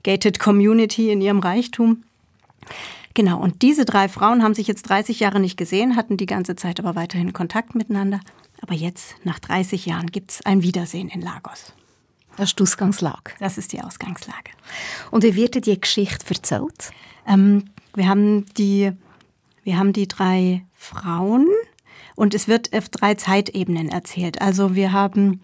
gated 0.02 0.38
Community, 0.38 1.10
in 1.10 1.22
ihrem 1.22 1.40
Reichtum. 1.40 2.04
Genau, 3.14 3.40
und 3.40 3.62
diese 3.62 3.84
drei 3.84 4.08
Frauen 4.08 4.42
haben 4.42 4.54
sich 4.54 4.66
jetzt 4.66 4.88
30 4.88 5.20
Jahre 5.20 5.40
nicht 5.40 5.56
gesehen, 5.56 5.96
hatten 5.96 6.16
die 6.16 6.26
ganze 6.26 6.56
Zeit 6.56 6.80
aber 6.80 6.96
weiterhin 6.96 7.32
Kontakt 7.32 7.74
miteinander. 7.74 8.20
Aber 8.64 8.72
jetzt, 8.72 9.16
nach 9.24 9.38
30 9.40 9.84
Jahren, 9.84 10.06
gibt 10.06 10.30
es 10.30 10.46
ein 10.46 10.62
Wiedersehen 10.62 11.10
in 11.10 11.20
Lagos. 11.20 11.74
Das 12.38 12.48
ist 12.48 12.58
die 12.58 12.62
Ausgangslage. 12.62 13.32
Das 13.38 13.58
ist 13.58 13.74
die 13.74 13.82
Ausgangslage. 13.82 14.52
Und 15.10 15.22
wie 15.22 15.34
wird 15.34 15.66
die 15.66 15.78
Geschichte 15.78 16.24
erzählt? 16.30 16.90
Ähm, 17.26 17.64
wir, 17.94 18.08
haben 18.08 18.46
die, 18.54 18.92
wir 19.64 19.78
haben 19.78 19.92
die 19.92 20.08
drei 20.08 20.64
Frauen 20.72 21.46
und 22.16 22.32
es 22.32 22.48
wird 22.48 22.74
auf 22.74 22.88
drei 22.88 23.16
Zeitebenen 23.16 23.90
erzählt. 23.90 24.40
Also 24.40 24.74
wir 24.74 24.92
haben 24.92 25.42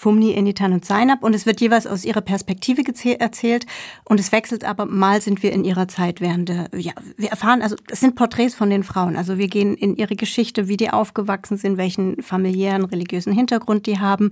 Fumni, 0.00 0.32
Enitan 0.32 0.72
und 0.72 0.82
Zainab. 0.82 1.22
Und 1.22 1.34
es 1.34 1.44
wird 1.44 1.60
jeweils 1.60 1.86
aus 1.86 2.06
ihrer 2.06 2.22
Perspektive 2.22 2.82
erzählt. 3.20 3.66
Und 4.04 4.18
es 4.18 4.32
wechselt 4.32 4.64
aber 4.64 4.86
mal 4.86 5.20
sind 5.20 5.42
wir 5.42 5.52
in 5.52 5.62
ihrer 5.62 5.88
Zeit 5.88 6.22
während 6.22 6.48
der, 6.48 6.70
ja, 6.74 6.92
wir 7.18 7.28
erfahren, 7.28 7.60
also 7.60 7.76
es 7.90 8.00
sind 8.00 8.16
Porträts 8.16 8.54
von 8.54 8.70
den 8.70 8.82
Frauen, 8.82 9.14
also 9.16 9.36
wir 9.36 9.48
gehen 9.48 9.74
in 9.74 9.96
ihre 9.96 10.16
Geschichte, 10.16 10.68
wie 10.68 10.78
die 10.78 10.88
aufgewachsen 10.88 11.58
sind, 11.58 11.76
welchen 11.76 12.22
familiären, 12.22 12.86
religiösen 12.86 13.34
Hintergrund 13.34 13.86
die 13.86 13.98
haben. 13.98 14.30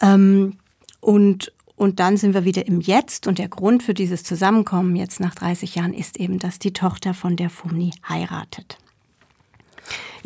Ähm, 0.00 0.54
und 1.00 1.52
und 1.78 2.00
dann 2.00 2.16
sind 2.16 2.32
wir 2.32 2.46
wieder 2.46 2.66
im 2.66 2.80
Jetzt. 2.80 3.26
Und 3.26 3.38
der 3.38 3.48
Grund 3.48 3.82
für 3.82 3.92
dieses 3.92 4.24
Zusammenkommen 4.24 4.96
jetzt 4.96 5.20
nach 5.20 5.34
30 5.34 5.74
Jahren 5.74 5.92
ist 5.92 6.18
eben, 6.18 6.38
dass 6.38 6.58
die 6.58 6.72
Tochter 6.72 7.12
von 7.12 7.36
der 7.36 7.50
Fumni 7.50 7.90
heiratet. 8.08 8.78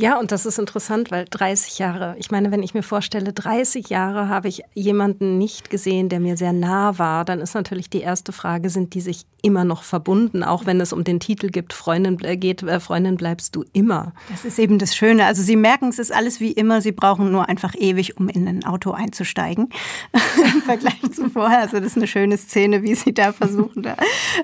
Ja, 0.00 0.18
und 0.18 0.32
das 0.32 0.46
ist 0.46 0.58
interessant, 0.58 1.10
weil 1.10 1.26
30 1.28 1.78
Jahre, 1.78 2.16
ich 2.18 2.30
meine, 2.30 2.50
wenn 2.50 2.62
ich 2.62 2.72
mir 2.72 2.82
vorstelle, 2.82 3.34
30 3.34 3.90
Jahre 3.90 4.30
habe 4.30 4.48
ich 4.48 4.62
jemanden 4.72 5.36
nicht 5.36 5.68
gesehen, 5.68 6.08
der 6.08 6.20
mir 6.20 6.38
sehr 6.38 6.54
nah 6.54 6.98
war, 6.98 7.26
dann 7.26 7.40
ist 7.40 7.52
natürlich 7.52 7.90
die 7.90 8.00
erste 8.00 8.32
Frage, 8.32 8.70
sind 8.70 8.94
die 8.94 9.02
sich 9.02 9.26
immer 9.42 9.64
noch 9.64 9.82
verbunden, 9.82 10.42
auch 10.42 10.64
wenn 10.66 10.80
es 10.80 10.94
um 10.94 11.04
den 11.04 11.20
Titel 11.20 11.48
gibt, 11.48 11.72
Freundin 11.72 12.16
geht, 12.40 12.62
äh, 12.62 12.80
Freundin 12.80 13.16
bleibst 13.16 13.54
du 13.56 13.64
immer. 13.72 14.12
Das 14.30 14.44
ist 14.44 14.58
eben 14.58 14.78
das 14.78 14.94
Schöne. 14.94 15.26
Also 15.26 15.42
Sie 15.42 15.56
merken, 15.56 15.88
es 15.88 15.98
ist 15.98 16.12
alles 16.12 16.40
wie 16.40 16.52
immer, 16.52 16.80
Sie 16.80 16.92
brauchen 16.92 17.30
nur 17.30 17.48
einfach 17.48 17.74
ewig, 17.76 18.16
um 18.18 18.28
in 18.28 18.48
ein 18.48 18.64
Auto 18.64 18.92
einzusteigen. 18.92 19.68
Im 20.54 20.62
Vergleich 20.62 21.00
zu 21.12 21.28
vorher. 21.30 21.60
Also 21.60 21.78
das 21.78 21.88
ist 21.88 21.96
eine 21.96 22.06
schöne 22.06 22.38
Szene, 22.38 22.82
wie 22.82 22.94
Sie 22.94 23.12
da 23.12 23.32
versuchen, 23.32 23.82
da 23.82 23.96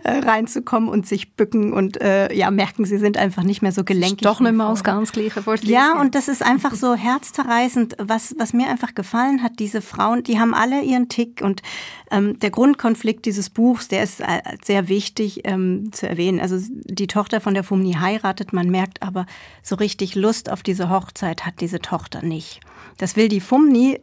äh, 0.04 0.18
reinzukommen 0.18 0.88
und 0.88 1.06
sich 1.06 1.32
bücken 1.34 1.72
und 1.72 2.00
äh, 2.00 2.32
ja, 2.34 2.50
merken, 2.50 2.84
Sie 2.84 2.98
sind 2.98 3.16
einfach 3.16 3.42
nicht 3.42 3.62
mehr 3.62 3.72
so 3.72 3.84
gelenkig. 3.84 4.22
Doch 4.22 4.40
nicht 4.40 4.52
mehr 4.52 4.68
aus 4.68 4.84
ganz 4.84 5.12
gleiche 5.12 5.45
ja, 5.62 6.00
und 6.00 6.14
das 6.14 6.28
ist 6.28 6.42
einfach 6.42 6.74
so 6.74 6.94
herzzerreißend. 6.96 7.96
Was, 7.98 8.34
was 8.38 8.52
mir 8.52 8.68
einfach 8.68 8.94
gefallen 8.94 9.42
hat, 9.42 9.58
diese 9.58 9.82
Frauen, 9.82 10.22
die 10.22 10.38
haben 10.38 10.54
alle 10.54 10.82
ihren 10.82 11.08
Tick 11.08 11.40
und 11.42 11.62
ähm, 12.10 12.38
der 12.38 12.50
Grundkonflikt 12.50 13.24
dieses 13.24 13.50
Buchs, 13.50 13.88
der 13.88 14.02
ist 14.02 14.20
äh, 14.20 14.42
sehr 14.64 14.88
wichtig 14.88 15.42
ähm, 15.44 15.90
zu 15.92 16.08
erwähnen. 16.08 16.40
Also 16.40 16.56
die 16.70 17.06
Tochter 17.06 17.40
von 17.40 17.54
der 17.54 17.64
Fumni 17.64 17.94
heiratet, 17.94 18.52
man 18.52 18.70
merkt 18.70 19.02
aber, 19.02 19.26
so 19.62 19.76
richtig 19.76 20.14
Lust 20.14 20.50
auf 20.50 20.62
diese 20.62 20.90
Hochzeit 20.90 21.46
hat 21.46 21.60
diese 21.60 21.80
Tochter 21.80 22.22
nicht. 22.22 22.60
Das 22.98 23.16
will 23.16 23.28
die 23.28 23.40
Fumni 23.40 24.00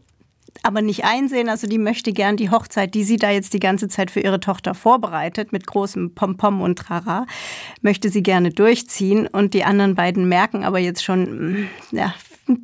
aber 0.61 0.81
nicht 0.81 1.03
einsehen. 1.05 1.49
Also 1.49 1.67
die 1.67 1.77
möchte 1.77 2.13
gern 2.13 2.37
die 2.37 2.49
Hochzeit, 2.49 2.93
die 2.93 3.03
sie 3.03 3.17
da 3.17 3.31
jetzt 3.31 3.53
die 3.53 3.59
ganze 3.59 3.87
Zeit 3.87 4.11
für 4.11 4.19
ihre 4.19 4.39
Tochter 4.39 4.75
vorbereitet, 4.75 5.51
mit 5.51 5.65
großem 5.65 6.13
Pompom 6.13 6.61
und 6.61 6.77
Trara, 6.77 7.25
möchte 7.81 8.09
sie 8.09 8.23
gerne 8.23 8.51
durchziehen. 8.51 9.27
Und 9.27 9.53
die 9.53 9.63
anderen 9.63 9.95
beiden 9.95 10.29
merken 10.29 10.63
aber 10.63 10.79
jetzt 10.79 11.03
schon, 11.03 11.53
mm, 11.53 11.67
ja, 11.91 12.13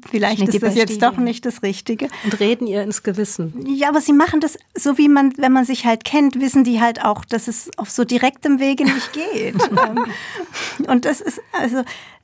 vielleicht 0.10 0.42
ist 0.42 0.62
das 0.62 0.76
jetzt 0.76 1.02
doch 1.02 1.18
nicht 1.18 1.46
das 1.46 1.64
Richtige. 1.64 2.08
Und 2.24 2.40
reden 2.40 2.68
ihr 2.68 2.84
ins 2.84 3.04
Gewissen. 3.04 3.54
Ja, 3.68 3.90
aber 3.90 4.02
sie 4.02 4.14
machen 4.14 4.40
das 4.40 4.58
so, 4.76 4.98
wie 4.98 5.10
man, 5.10 5.34
wenn 5.38 5.52
man 5.52 5.66
sich 5.66 5.86
halt 5.86 6.04
kennt, 6.04 6.40
wissen 6.40 6.64
die 6.64 6.82
halt 6.82 7.04
auch, 7.04 7.26
dass 7.26 7.48
es 7.48 7.70
auf 7.78 7.90
so 7.90 8.04
direktem 8.04 8.60
Wege 8.60 8.84
nicht 8.84 9.14
geht. 9.14 9.56
Ähm, 9.56 10.06
und 10.88 11.06
das 11.06 11.22
ist, 11.22 11.42
also, 11.54 11.84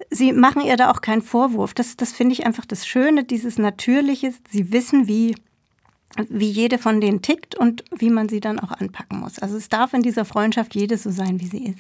sie 0.10 0.34
machen 0.34 0.62
ihr 0.62 0.78
da 0.78 0.92
auch 0.92 1.02
keinen 1.02 1.22
Vorwurf. 1.22 1.74
Das, 1.74 1.96
das 1.98 2.12
finde 2.12 2.34
ich 2.34 2.46
einfach 2.46 2.66
das 2.66 2.86
Schöne, 2.86 3.24
dieses 3.24 3.58
Natürliche. 3.58 4.34
Sie 4.50 4.72
wissen, 4.72 5.08
wie 5.08 5.36
wie 6.30 6.50
jede 6.50 6.78
von 6.78 7.02
denen 7.02 7.22
tickt 7.22 7.56
und 7.56 7.84
wie 7.98 8.10
man 8.10 8.30
sie 8.30 8.40
dann 8.40 8.60
auch 8.60 8.72
anpacken 8.72 9.20
muss. 9.20 9.40
Also 9.40 9.58
es 9.58 9.70
darf 9.70 9.94
in 9.94 10.02
dieser 10.02 10.26
Freundschaft 10.26 10.76
jede 10.76 10.98
so 10.98 11.12
sein, 11.12 11.40
wie 11.40 11.48
sie 11.48 11.66
ist. 11.66 11.80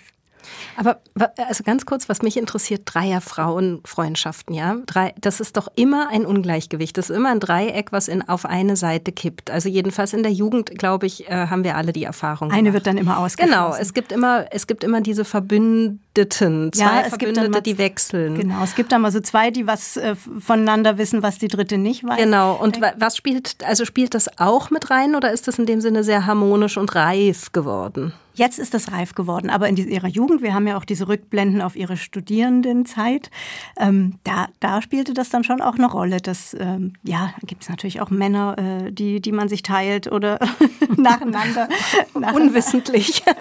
Aber 0.77 1.01
also 1.38 1.63
ganz 1.63 1.86
kurz, 1.86 2.10
was 2.10 2.22
mich 2.22 2.38
interessiert, 2.38 2.84
Dreier-Frauen-Freundschaften, 2.86 4.54
ja, 4.54 4.77
Drei, 4.86 5.13
das 5.20 5.39
ist 5.39 5.58
doch 5.58 5.68
immer 5.75 6.10
ein 6.10 6.25
Ungleichgewicht. 6.25 6.98
Das 6.98 7.10
ist 7.10 7.15
immer 7.15 7.30
ein 7.30 7.39
Dreieck, 7.39 7.92
was 7.92 8.08
in, 8.08 8.22
auf 8.27 8.46
eine 8.46 8.75
Seite 8.75 9.12
kippt. 9.12 9.50
Also 9.50 9.70
jedenfalls 9.70 10.13
in 10.13 10.24
der 10.24 10.32
Jugend, 10.32 10.77
glaube 10.77 11.06
ich, 11.06 11.27
äh, 11.27 11.48
haben 11.48 11.63
wir 11.63 11.75
alle 11.75 11.94
die 11.94 12.04
Erfahrung. 12.04 12.51
Eine 12.51 12.63
gemacht. 12.63 12.74
wird 12.74 12.88
dann 12.88 12.98
immer 12.98 13.20
ausgeschlossen. 13.20 13.51
Genau, 13.51 13.75
es 13.75 13.94
gibt 13.94 14.12
immer, 14.12 14.46
es 14.51 14.68
gibt 14.68 14.84
immer 14.84 15.01
diese 15.01 15.25
Verbündeten, 16.15 16.71
zwei 16.71 16.84
ja, 16.84 17.01
es 17.01 17.10
Verbündete, 17.10 17.41
gibt 17.41 17.54
mal, 17.54 17.62
die 17.62 17.78
wechseln. 17.78 18.36
Genau, 18.36 18.63
es 18.63 18.75
gibt 18.75 18.91
dann 18.91 19.01
mal 19.01 19.12
so 19.12 19.19
zwei, 19.19 19.51
die 19.51 19.67
was 19.67 19.97
äh, 19.97 20.15
voneinander 20.15 20.97
wissen, 20.97 21.21
was 21.21 21.38
die 21.38 21.49
dritte 21.49 21.78
nicht 21.78 22.04
weiß. 22.04 22.17
Genau. 22.17 22.56
Und 22.56 22.80
was 22.97 23.17
spielt, 23.17 23.58
also 23.65 23.86
spielt 23.86 24.13
das 24.13 24.39
auch 24.39 24.69
mit 24.69 24.89
rein 24.89 25.15
oder 25.15 25.32
ist 25.32 25.47
das 25.47 25.60
in 25.60 25.65
dem 25.65 25.82
Sinne 25.82 26.04
sehr 26.04 26.25
harmonisch 26.25 26.78
und 26.78 26.95
reif 26.95 27.51
geworden? 27.51 28.13
Jetzt 28.34 28.60
ist 28.60 28.73
das 28.73 28.91
reif 28.91 29.15
geworden, 29.15 29.49
aber 29.49 29.69
in 29.69 29.78
ihrer 29.78 30.10
Jugend, 30.10 30.41
wir 30.41 30.54
haben 30.54 30.67
ja 30.67 30.78
auch 30.78 30.84
diese 30.84 31.08
Rückblenden 31.08 31.62
auf 31.62 31.78
ihre 31.78 31.95
Studierendenzeit, 31.95 33.32
ähm, 33.78 34.15
da, 34.25 34.47
da 34.60 34.82
spielte 34.82 35.13
das 35.13 35.30
dann 35.30 35.45
schon 35.45 35.62
auch 35.62 35.75
eine 35.75 35.89
Rolle. 35.89 36.17
Dass, 36.17 36.54
ähm, 36.60 36.93
ja, 37.04 37.34
gibt 37.45 37.63
es 37.63 37.69
natürlich 37.69 38.01
auch 38.01 38.10
Männer, 38.10 38.56
äh, 38.58 38.91
die, 38.91 39.21
die 39.21 39.32
man 39.32 39.47
sich 39.47 39.63
teilt 39.63 40.12
oder 40.12 40.39
nacheinander. 40.97 41.69
Unwissentlich. 42.13 43.23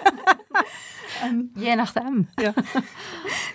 ähm, 1.23 1.51
Je 1.55 1.75
nachdem. 1.75 2.27
Ja. 2.39 2.53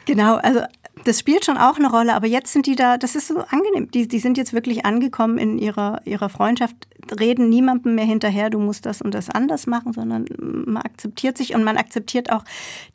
Genau, 0.06 0.36
also 0.36 0.60
das 1.04 1.20
spielt 1.20 1.44
schon 1.44 1.56
auch 1.56 1.76
eine 1.76 1.90
Rolle, 1.90 2.14
aber 2.14 2.26
jetzt 2.26 2.52
sind 2.52 2.66
die 2.66 2.76
da, 2.76 2.96
das 2.96 3.14
ist 3.14 3.28
so 3.28 3.38
angenehm. 3.38 3.90
Die, 3.90 4.08
die 4.08 4.18
sind 4.18 4.36
jetzt 4.36 4.52
wirklich 4.52 4.84
angekommen 4.84 5.38
in 5.38 5.58
ihrer, 5.58 6.00
ihrer 6.04 6.28
Freundschaft, 6.28 6.76
reden 7.18 7.48
niemandem 7.48 7.94
mehr 7.94 8.04
hinterher, 8.04 8.50
du 8.50 8.58
musst 8.58 8.86
das 8.86 9.02
und 9.02 9.14
das 9.14 9.30
anders 9.30 9.66
machen, 9.66 9.92
sondern 9.92 10.26
man 10.38 10.82
akzeptiert 10.82 11.38
sich 11.38 11.54
und 11.54 11.64
man 11.64 11.76
akzeptiert 11.76 12.30
auch 12.30 12.44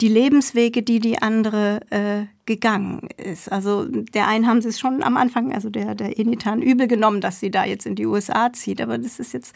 die 0.02 0.08
Lebenswege, 0.08 0.84
die 0.84 1.00
die 1.00 1.22
andere 1.22 1.80
äh, 1.90 2.26
gegangen 2.46 3.10
ist. 3.18 3.52
Also 3.52 3.86
der 3.86 4.28
einen 4.28 4.48
haben 4.48 4.62
sie 4.62 4.70
es 4.70 4.80
schon 4.80 5.02
am 5.02 5.18
Anfang, 5.18 5.52
also 5.52 5.70
der, 5.70 5.96
der 5.96 6.20
Enitan, 6.20 6.62
übel 6.62 6.88
genommen, 6.88 7.20
dass 7.20 7.40
sie 7.40 7.50
da 7.50 7.66
jetzt 7.66 7.88
in 7.88 7.96
die 7.96 8.06
USA 8.06 8.54
zieht, 8.54 8.82
aber 8.82 8.98
das 9.00 9.20
ist 9.20 9.34
jetzt 9.34 9.56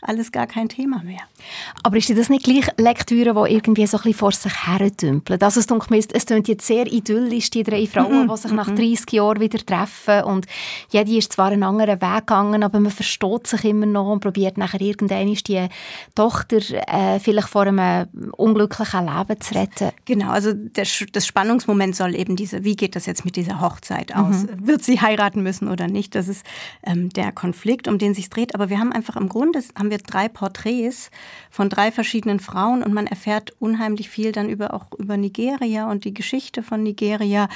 alles 0.00 0.32
gar 0.32 0.46
kein 0.46 0.70
Thema 0.70 1.02
mehr. 1.02 1.20
Aber 1.82 1.98
ist 1.98 2.08
das 2.16 2.30
nicht 2.30 2.44
gleich 2.44 2.66
Lektüre, 2.78 3.34
die 3.34 3.54
irgendwie 3.54 3.86
so 3.86 3.98
ein 3.98 4.02
bisschen 4.04 4.18
vor 4.18 4.32
sich 4.32 4.66
hertümpeln? 4.66 5.40
Also 5.42 5.60
es 5.60 5.66
klingt, 5.66 6.14
es 6.14 6.26
klingt 6.26 6.48
jetzt 6.48 6.66
sehr 6.66 6.90
idyllisch, 6.90 7.50
die 7.50 7.62
drei 7.62 7.86
Frauen, 7.90 8.28
-hmm. 8.28 8.34
die 8.34 8.42
sich 8.42 8.52
nach 8.52 8.68
30 8.68 8.80
mhm. 8.80 8.96
Jahren 9.10 9.40
wieder 9.40 9.58
treffen 9.58 10.24
und 10.24 10.46
jede 10.90 11.16
ist 11.16 11.32
zwar 11.32 11.50
einen 11.50 11.62
anderen 11.62 12.00
Weg 12.00 12.26
gegangen, 12.26 12.62
aber 12.62 12.80
man 12.80 12.92
versteht 12.92 13.46
sich 13.46 13.64
immer 13.64 13.86
noch 13.86 14.10
und 14.10 14.20
probiert 14.20 14.58
nachher 14.58 14.80
irgendwann 14.80 15.34
die 15.34 15.68
Tochter 16.14 16.58
äh, 16.88 17.18
vielleicht 17.18 17.48
vor 17.48 17.62
einem 17.62 18.06
unglücklichen 18.36 19.06
Leben 19.06 19.40
zu 19.40 19.54
retten. 19.54 19.90
Genau, 20.04 20.30
also 20.30 20.52
der, 20.52 20.86
das 21.12 21.26
Spannungsmoment 21.26 21.96
soll 21.96 22.14
eben 22.14 22.36
diese, 22.36 22.64
wie 22.64 22.76
geht 22.76 22.96
das 22.96 23.06
jetzt 23.06 23.24
mit 23.24 23.36
dieser 23.36 23.60
Hochzeit 23.60 24.14
aus? 24.14 24.44
Mhm. 24.44 24.66
Wird 24.66 24.82
sie 24.82 25.00
heiraten 25.00 25.42
müssen 25.42 25.68
oder 25.68 25.88
nicht? 25.88 26.14
Das 26.14 26.28
ist 26.28 26.44
ähm, 26.82 27.08
der 27.10 27.32
Konflikt, 27.32 27.88
um 27.88 27.98
den 27.98 28.14
sich 28.14 28.30
dreht. 28.30 28.54
Aber 28.54 28.70
wir 28.70 28.78
haben 28.78 28.92
einfach 28.92 29.16
im 29.16 29.28
Grunde 29.28 29.60
haben 29.78 29.90
wir 29.90 29.98
drei 29.98 30.28
Porträts 30.28 31.10
von 31.50 31.68
drei 31.68 31.90
verschiedenen 31.90 32.40
Frauen 32.40 32.82
und 32.82 32.92
man 32.92 33.06
erfährt 33.06 33.52
unheimlich 33.58 34.08
viel 34.08 34.32
dann 34.32 34.48
über 34.48 34.74
auch 34.74 34.86
über 34.98 35.16
Nigeria 35.16 35.90
und 35.90 36.04
die 36.04 36.14
Geschichte 36.14 36.62
von 36.62 36.82
Nigeria 36.82 37.48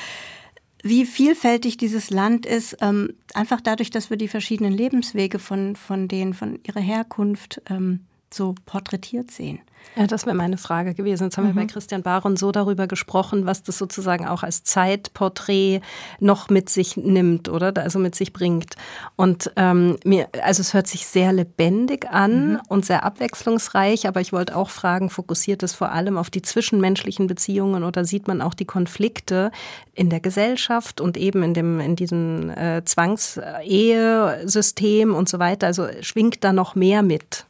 wie 0.85 1.07
vielfältig 1.07 1.79
dieses 1.79 2.11
Land 2.11 2.45
ist, 2.45 2.77
ähm, 2.83 3.15
einfach 3.33 3.63
dadurch, 3.63 3.91
dass 3.91 4.11
wir 4.11 4.19
die 4.19 4.29
verschiedenen 4.29 4.73
Lebenswege 4.73 5.39
von, 5.39 5.77
von 5.77 6.09
denen, 6.09 6.35
von 6.35 6.61
ihrer 6.63 6.81
Herkunft 6.81 7.63
ähm, 7.71 8.01
so 8.35 8.55
porträtiert 8.67 9.31
sehen. 9.31 9.61
Ja, 9.97 10.07
das 10.09 10.27
wäre 10.27 10.35
meine 10.35 10.59
Frage 10.59 10.93
gewesen. 10.95 11.23
Jetzt 11.25 11.39
haben 11.39 11.45
mhm. 11.45 11.55
wir 11.55 11.63
bei 11.63 11.67
Christian 11.67 12.03
Baron 12.03 12.37
so 12.37 12.51
darüber 12.51 12.89
gesprochen, 12.89 13.47
was 13.47 13.63
das 13.63 13.79
sozusagen 13.79 14.27
auch 14.27 14.43
als 14.43 14.65
Zeitporträt 14.65 15.83
noch 16.19 16.51
mit 16.51 16.69
sich 16.69 16.97
nimmt, 16.97 17.49
oder? 17.49 17.73
Also 17.77 18.01
mit 18.01 18.17
sich 18.17 18.33
bringt. 18.33 18.75
Und 19.15 19.53
ähm, 19.57 19.97
mir, 20.05 20.27
also 20.43 20.63
es 20.63 20.75
hört 20.75 20.89
sich 20.89 21.07
sehr 21.07 21.33
lebendig 21.33 22.11
an 22.11 22.55
mhm. 22.55 22.61
und 22.69 22.85
sehr 22.85 23.05
abwechslungsreich, 23.05 24.09
aber 24.09 24.21
ich 24.21 24.33
wollte 24.33 24.57
auch 24.57 24.71
fragen, 24.71 25.11
fokussiert 25.11 25.63
es 25.63 25.75
vor 25.75 25.93
allem 25.93 26.19
auf 26.19 26.29
die 26.29 26.43
zwischenmenschlichen 26.43 27.29
Beziehungen 27.29 27.85
oder 27.85 28.05
sieht 28.05 28.27
man 28.27 28.41
auch 28.41 28.55
die 28.55 28.65
Konflikte 28.65 29.53
in 29.95 30.11
der 30.11 30.19
Gesellschaft 30.19 31.01
und 31.01 31.17
eben 31.17 31.45
in 31.45 31.55
dem, 31.55 31.79
in 31.79 31.95
diesem 31.95 32.51
äh, 32.51 32.83
Zwangsehe-System 32.85 35.15
und 35.15 35.29
so 35.29 35.39
weiter? 35.39 35.69
Also 35.69 35.87
schwingt 36.01 36.43
da 36.43 36.53
noch 36.53 36.75
mehr 36.75 37.03
mit? 37.03 37.47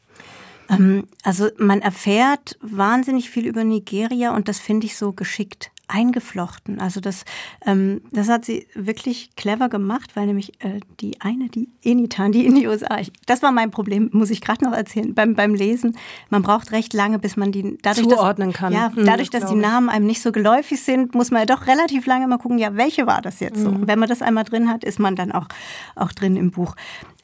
Ähm, 0.71 1.07
also 1.23 1.51
man 1.59 1.81
erfährt 1.83 2.59
wahnsinnig 2.61 3.31
viel 3.31 3.47
über 3.47 3.65
Nigeria 3.65 4.35
und 4.35 4.49
das 4.49 4.59
finde 4.59 4.87
ich 4.87 4.97
so 4.97 5.13
geschickt 5.13 5.71
eingeflochten. 5.89 6.81
Also 6.81 7.01
das, 7.01 7.25
ähm, 7.65 8.01
das 8.11 8.29
hat 8.29 8.45
sie 8.45 8.67
wirklich 8.75 9.31
clever 9.37 9.69
gemacht, 9.69 10.17
weil 10.17 10.27
nämlich 10.27 10.53
äh, 10.65 10.81
die 11.01 11.21
eine, 11.21 11.49
die 11.49 11.69
Enitan, 11.83 12.33
die 12.33 12.47
in 12.47 12.55
die 12.55 12.67
USA, 12.67 12.99
ich, 12.99 13.13
das 13.27 13.43
war 13.43 13.53
mein 13.53 13.71
Problem, 13.71 14.11
muss 14.13 14.31
ich 14.31 14.41
gerade 14.41 14.65
noch 14.65 14.73
erzählen, 14.73 15.15
beim, 15.15 15.35
beim 15.35 15.55
Lesen. 15.55 15.97
Man 16.31 16.43
braucht 16.43 16.73
recht 16.73 16.93
lange, 16.93 17.19
bis 17.19 17.37
man 17.37 17.53
die 17.53 17.79
dadurch, 17.83 18.09
zuordnen 18.09 18.51
dass, 18.51 18.59
kann. 18.59 18.73
Ja, 18.73 18.91
mhm, 18.95 19.05
dadurch, 19.05 19.31
dass 19.31 19.47
die 19.47 19.57
Namen 19.57 19.89
einem 19.89 20.07
nicht 20.07 20.23
so 20.23 20.33
geläufig 20.33 20.83
sind, 20.83 21.15
muss 21.15 21.31
man 21.31 21.41
ja 21.41 21.47
doch 21.47 21.67
relativ 21.67 22.07
lange 22.07 22.27
mal 22.27 22.39
gucken, 22.39 22.59
ja, 22.59 22.77
welche 22.77 23.07
war 23.07 23.21
das 23.21 23.41
jetzt 23.41 23.61
so? 23.61 23.71
Mhm. 23.71 23.87
Wenn 23.87 23.99
man 23.99 24.09
das 24.09 24.23
einmal 24.23 24.45
drin 24.45 24.69
hat, 24.69 24.85
ist 24.85 24.99
man 24.99 25.17
dann 25.17 25.33
auch, 25.33 25.49
auch 25.97 26.13
drin 26.13 26.37
im 26.37 26.51
Buch. 26.51 26.77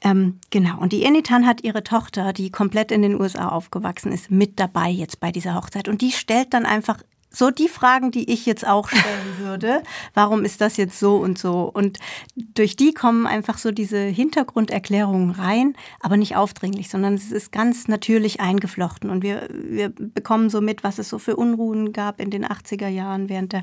Ähm, 0.03 0.38
genau. 0.51 0.79
Und 0.79 0.92
die 0.92 1.05
Enitan 1.05 1.46
hat 1.46 1.62
ihre 1.62 1.85
Tochter, 1.85 2.33
die 2.33 2.51
komplett 2.51 2.90
in 2.90 3.03
den 3.03 3.20
USA 3.20 3.49
aufgewachsen 3.49 4.12
ist, 4.12 4.31
mit 4.31 4.59
dabei 4.59 4.88
jetzt 4.88 5.20
bei 5.20 5.31
dieser 5.31 5.55
Hochzeit. 5.55 5.88
Und 5.88 6.01
die 6.01 6.12
stellt 6.12 6.55
dann 6.55 6.64
einfach 6.64 7.03
so 7.33 7.51
die 7.51 7.69
Fragen, 7.69 8.11
die 8.11 8.31
ich 8.31 8.45
jetzt 8.45 8.66
auch 8.66 8.88
stellen 8.88 9.38
würde. 9.38 9.83
Warum 10.14 10.45
ist 10.45 10.61
das 10.61 10.77
jetzt 10.77 10.99
so 10.99 11.16
und 11.16 11.38
so? 11.38 11.71
Und 11.73 11.99
durch 12.37 12.77
die 12.77 12.93
kommen 12.93 13.27
einfach 13.27 13.59
so 13.59 13.71
diese 13.71 13.99
Hintergrunderklärungen 13.99 15.31
rein, 15.31 15.75
aber 16.01 16.16
nicht 16.16 16.37
aufdringlich, 16.37 16.90
sondern 16.90 17.14
es 17.14 17.31
ist 17.31 17.53
ganz 17.53 17.87
natürlich 17.87 18.40
eingeflochten. 18.40 19.11
Und 19.11 19.23
wir, 19.23 19.49
wir 19.53 19.90
bekommen 19.90 20.51
so 20.51 20.61
mit, 20.61 20.83
was 20.83 20.99
es 20.99 21.09
so 21.09 21.19
für 21.19 21.37
Unruhen 21.37 21.93
gab 21.93 22.21
in 22.21 22.31
den 22.31 22.45
80er 22.45 22.88
Jahren 22.88 23.29
während 23.29 23.53
der 23.53 23.62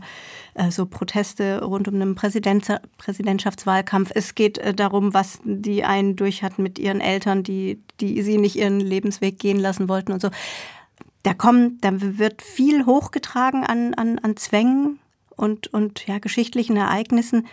äh, 0.53 0.71
so 0.71 0.85
Proteste 0.85 1.63
rund 1.63 1.87
um 1.89 1.99
den 1.99 2.15
Präsident, 2.15 2.67
Präsidentschaftswahlkampf. 2.97 4.11
Es 4.15 4.33
geht 4.33 4.57
äh, 4.59 4.73
darum, 4.73 5.13
was 5.13 5.39
die 5.43 5.83
einen 5.83 6.15
durch 6.15 6.41
hatten 6.41 6.63
mit 6.63 6.79
ihren 6.79 7.01
Eltern, 7.01 7.43
die, 7.43 7.81
die 7.99 8.21
sie 8.21 8.37
nicht 8.37 8.55
ihren 8.55 8.79
Lebensweg 8.79 9.39
gehen 9.39 9.59
lassen 9.59 9.89
wollten 9.89 10.13
und 10.13 10.21
so 10.21 10.29
da 11.23 11.33
kommen, 11.33 11.79
da 11.81 11.89
wird 11.93 12.41
viel 12.41 12.85
hochgetragen 12.85 13.63
an, 13.63 13.93
an, 13.93 14.19
an 14.19 14.37
Zwängen 14.37 14.99
und, 15.35 15.67
und 15.67 16.07
ja, 16.07 16.19
geschichtlichen 16.19 16.77
Ereignissen. 16.77 17.47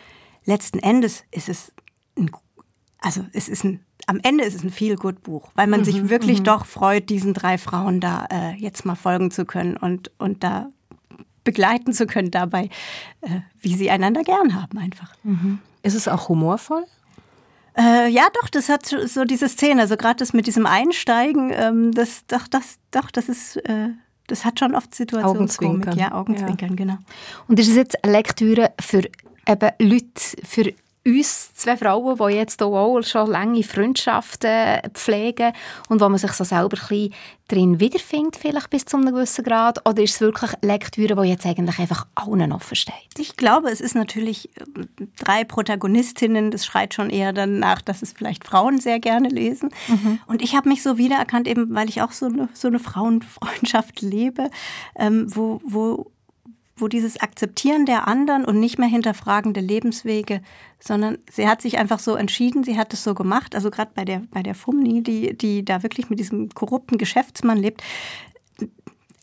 Letzten 0.44 0.78
Endes 0.78 1.24
ist 1.30 1.48
es 1.48 1.72
ein, 2.18 2.30
also 2.98 3.24
es 3.32 3.48
ist 3.48 3.64
ein, 3.64 3.80
am 4.06 4.20
Ende 4.22 4.44
ist 4.44 4.54
es 4.54 4.62
ein 4.62 4.70
Feel-Good-Buch, 4.70 5.50
weil 5.54 5.66
man 5.66 5.80
mhm, 5.80 5.84
sich 5.84 6.08
wirklich 6.08 6.40
mhm. 6.40 6.44
doch 6.44 6.66
freut, 6.66 7.08
diesen 7.08 7.34
drei 7.34 7.58
Frauen 7.58 8.00
da 8.00 8.26
äh, 8.30 8.54
jetzt 8.56 8.84
mal 8.84 8.94
folgen 8.94 9.30
zu 9.30 9.44
können 9.44 9.76
und, 9.76 10.10
und 10.18 10.44
da 10.44 10.70
begleiten 11.44 11.92
zu 11.92 12.06
können 12.06 12.30
dabei, 12.30 12.70
äh, 13.20 13.40
wie 13.60 13.74
sie 13.74 13.90
einander 13.90 14.22
gern 14.22 14.60
haben 14.60 14.78
einfach. 14.78 15.14
Mhm. 15.22 15.58
Ist 15.82 15.94
es 15.94 16.08
auch 16.08 16.28
humorvoll? 16.28 16.84
Äh, 17.76 18.08
ja, 18.08 18.28
doch, 18.40 18.48
das 18.48 18.68
hat 18.68 18.86
so 18.86 19.24
diese 19.24 19.48
Szene, 19.48 19.82
also 19.82 19.96
gerade 19.96 20.16
das 20.16 20.32
mit 20.32 20.46
diesem 20.46 20.66
Einsteigen, 20.66 21.50
ähm, 21.52 21.92
das, 21.92 22.24
doch, 22.26 22.46
das, 22.48 22.78
doch, 22.90 23.10
das 23.10 23.28
ist, 23.28 23.56
äh, 23.56 23.88
das 24.28 24.44
hat 24.44 24.60
schon 24.60 24.74
oft 24.74 24.94
Situationskomik. 24.94 25.94
Ja, 25.96 26.12
Augenzwinkern, 26.12 26.70
ja. 26.70 26.76
genau. 26.76 26.98
Und 27.48 27.58
ist 27.58 27.68
es 27.68 27.74
jetzt 27.74 28.02
eine 28.04 28.12
Lektüre 28.12 28.72
für 28.80 29.02
eben 29.46 29.70
Leute, 29.80 30.06
für 30.44 30.72
uns 31.06 31.52
zwei 31.54 31.76
Frauen, 31.76 32.16
die 32.16 32.36
jetzt 32.36 32.62
auch 32.62 33.02
schon 33.02 33.30
lange 33.30 33.62
Freundschaften 33.62 34.80
pflegen 34.94 35.52
und 35.88 36.00
wo 36.00 36.08
man 36.08 36.18
sich 36.18 36.32
so 36.32 36.44
selber 36.44 36.76
ein 36.76 36.88
bisschen 36.88 37.14
drin 37.48 37.78
wiederfindet, 37.78 38.36
vielleicht 38.36 38.70
bis 38.70 38.86
zu 38.86 38.96
einem 38.96 39.14
gewissen 39.14 39.44
Grad? 39.44 39.86
Oder 39.88 40.02
ist 40.02 40.14
es 40.14 40.20
wirklich 40.20 40.52
Lektüre, 40.62 41.20
die 41.20 41.28
jetzt 41.28 41.44
eigentlich 41.44 41.78
einfach 41.78 42.06
allen 42.14 42.52
offen 42.52 42.74
steht? 42.74 42.94
Ich 43.18 43.36
glaube, 43.36 43.68
es 43.68 43.80
ist 43.82 43.94
natürlich 43.94 44.48
drei 45.18 45.44
Protagonistinnen, 45.44 46.50
das 46.50 46.64
schreit 46.64 46.94
schon 46.94 47.10
eher 47.10 47.32
danach, 47.32 47.82
dass 47.82 48.00
es 48.00 48.12
vielleicht 48.12 48.44
Frauen 48.44 48.80
sehr 48.80 48.98
gerne 48.98 49.28
lesen. 49.28 49.70
Mhm. 49.88 50.20
Und 50.26 50.42
ich 50.42 50.56
habe 50.56 50.68
mich 50.68 50.82
so 50.82 50.96
wiedererkannt, 50.96 51.46
eben 51.46 51.74
weil 51.74 51.88
ich 51.88 52.00
auch 52.00 52.12
so 52.12 52.26
eine, 52.26 52.48
so 52.54 52.68
eine 52.68 52.78
Frauenfreundschaft 52.78 54.00
lebe, 54.00 54.50
ähm, 54.96 55.26
wo, 55.34 55.60
wo 55.64 56.10
wo 56.76 56.88
dieses 56.88 57.20
Akzeptieren 57.20 57.86
der 57.86 58.08
anderen 58.08 58.44
und 58.44 58.58
nicht 58.58 58.78
mehr 58.78 58.88
hinterfragen 58.88 59.54
der 59.54 59.62
Lebenswege, 59.62 60.40
sondern 60.80 61.18
sie 61.30 61.48
hat 61.48 61.62
sich 61.62 61.78
einfach 61.78 61.98
so 61.98 62.16
entschieden, 62.16 62.64
sie 62.64 62.76
hat 62.76 62.92
es 62.92 63.04
so 63.04 63.14
gemacht. 63.14 63.54
Also 63.54 63.70
gerade 63.70 63.92
bei 63.94 64.04
der, 64.04 64.22
bei 64.30 64.42
der 64.42 64.54
Fumni, 64.54 65.02
die, 65.02 65.36
die 65.36 65.64
da 65.64 65.82
wirklich 65.82 66.10
mit 66.10 66.18
diesem 66.18 66.48
korrupten 66.50 66.98
Geschäftsmann 66.98 67.58
lebt, 67.58 67.82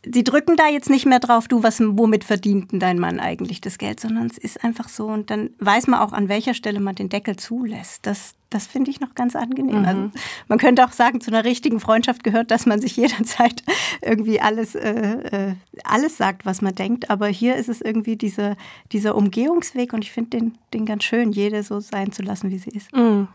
sie 0.04 0.24
drücken 0.24 0.56
da 0.56 0.68
jetzt 0.68 0.90
nicht 0.90 1.06
mehr 1.06 1.20
drauf, 1.20 1.48
du, 1.48 1.64
was, 1.64 1.80
womit 1.80 2.24
verdient 2.24 2.72
denn 2.72 2.80
dein 2.80 3.00
Mann 3.00 3.20
eigentlich 3.20 3.62
das 3.62 3.78
Geld, 3.78 4.00
sondern 4.00 4.28
es 4.28 4.38
ist 4.38 4.64
einfach 4.64 4.90
so 4.90 5.08
und 5.08 5.30
dann 5.30 5.52
weiß 5.60 5.88
man 5.88 6.00
auch, 6.00 6.14
an 6.14 6.30
welcher 6.30 6.54
Stelle 6.54 6.80
man 6.80 6.96
den 6.96 7.10
Deckel 7.10 7.36
zulässt. 7.36 8.06
Das, 8.06 8.34
das 8.52 8.68
finde 8.68 8.92
ich 8.92 9.00
noch 9.00 9.16
ganz 9.16 9.36
angenehm. 9.36 9.80
Mhm. 9.80 9.86
Also 9.86 10.12
man 10.48 10.60
könnte 10.60 10.86
auch 10.86 10.92
sagen, 10.92 11.22
zu 11.22 11.32
einer 11.32 11.44
richtigen 11.44 11.80
Freundschaft 11.80 12.24
gehört, 12.24 12.52
dass 12.52 12.66
man 12.66 12.80
sich 12.80 12.96
jederzeit 12.98 13.64
irgendwie 14.02 14.40
alles, 14.40 14.76
äh, 14.76 14.92
äh, 14.92 15.56
alles 15.84 16.18
sagt, 16.18 16.46
was 16.46 16.62
man 16.62 16.76
denkt. 16.76 17.10
Aber 17.10 17.28
hier 17.28 17.56
ist 17.56 17.70
es 17.70 17.82
irgendwie 17.82 18.18
diese, 18.18 18.56
dieser 18.92 19.16
Umgehungsweg 19.16 19.94
und 19.94 20.04
ich 20.04 20.12
finde 20.12 20.38
den, 20.38 20.58
den 20.74 20.86
ganz 20.86 21.04
schön, 21.04 21.32
jede 21.32 21.64
so 21.64 21.80
sein 21.80 22.12
zu 22.12 22.22
lassen, 22.22 22.52
wie 22.52 22.60
sie 22.60 22.72
ist. 22.72 22.94
Mhm. 22.94 23.28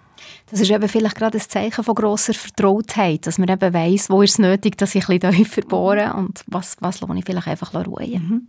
Das 0.51 0.61
ist 0.61 0.71
eben 0.71 0.89
vielleicht 0.89 1.17
gerade 1.17 1.39
ein 1.39 1.45
Zeichen 1.49 1.85
von 1.85 1.95
grosser 1.95 2.33
Vertrautheit, 2.33 3.27
dass 3.27 3.39
man 3.39 3.49
eben 3.49 3.75
weiss, 3.75 4.09
wo 4.09 4.23
ist 4.23 4.33
es 4.33 4.39
nötig, 4.39 4.79
dass 4.79 4.95
ich 4.95 5.09
ein 5.09 5.19
bisschen 5.19 5.35
tiefer 5.35 5.63
bohre 5.63 6.15
und 6.15 6.43
was, 6.47 6.77
was 6.81 7.01
lohne 7.01 7.19
ich 7.19 7.25
vielleicht 7.25 7.49
einfach 7.49 7.75
ruhen. 7.75 8.13
Mhm. 8.13 8.49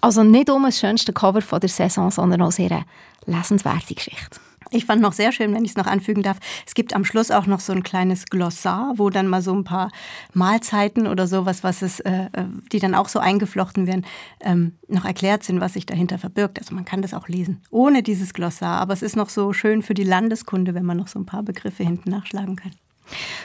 Also 0.00 0.22
nicht 0.22 0.50
um 0.50 0.62
das 0.64 0.78
schönste 0.78 1.12
Cover 1.12 1.42
von 1.42 1.60
der 1.60 1.68
Saison, 1.68 2.10
sondern 2.10 2.42
auch 2.42 2.52
sehr 2.52 2.84
lesenswerte 3.26 3.94
Geschichte. 3.94 4.40
Ich 4.72 4.86
fand 4.86 5.02
noch 5.02 5.12
sehr 5.12 5.32
schön, 5.32 5.54
wenn 5.54 5.64
ich 5.64 5.72
es 5.72 5.76
noch 5.76 5.86
anfügen 5.86 6.22
darf, 6.22 6.38
es 6.66 6.74
gibt 6.74 6.94
am 6.94 7.04
Schluss 7.04 7.30
auch 7.30 7.46
noch 7.46 7.60
so 7.60 7.72
ein 7.72 7.82
kleines 7.82 8.26
Glossar, 8.26 8.94
wo 8.96 9.10
dann 9.10 9.28
mal 9.28 9.42
so 9.42 9.52
ein 9.52 9.64
paar 9.64 9.90
Mahlzeiten 10.32 11.06
oder 11.06 11.26
sowas, 11.26 11.62
was 11.62 11.82
es, 11.82 12.00
äh, 12.00 12.28
äh, 12.32 12.44
die 12.72 12.78
dann 12.78 12.94
auch 12.94 13.08
so 13.08 13.18
eingeflochten 13.18 13.86
werden, 13.86 14.06
ähm, 14.40 14.78
noch 14.88 15.04
erklärt 15.04 15.44
sind, 15.44 15.60
was 15.60 15.74
sich 15.74 15.84
dahinter 15.84 16.18
verbirgt. 16.18 16.58
Also 16.58 16.74
man 16.74 16.86
kann 16.86 17.02
das 17.02 17.12
auch 17.12 17.28
lesen, 17.28 17.60
ohne 17.70 18.02
dieses 18.02 18.32
Glossar. 18.32 18.80
Aber 18.80 18.94
es 18.94 19.02
ist 19.02 19.14
noch 19.14 19.28
so 19.28 19.52
schön 19.52 19.82
für 19.82 19.94
die 19.94 20.04
Landeskunde, 20.04 20.74
wenn 20.74 20.86
man 20.86 20.96
noch 20.96 21.08
so 21.08 21.18
ein 21.18 21.26
paar 21.26 21.42
Begriffe 21.42 21.84
hinten 21.84 22.10
nachschlagen 22.10 22.56
kann. 22.56 22.72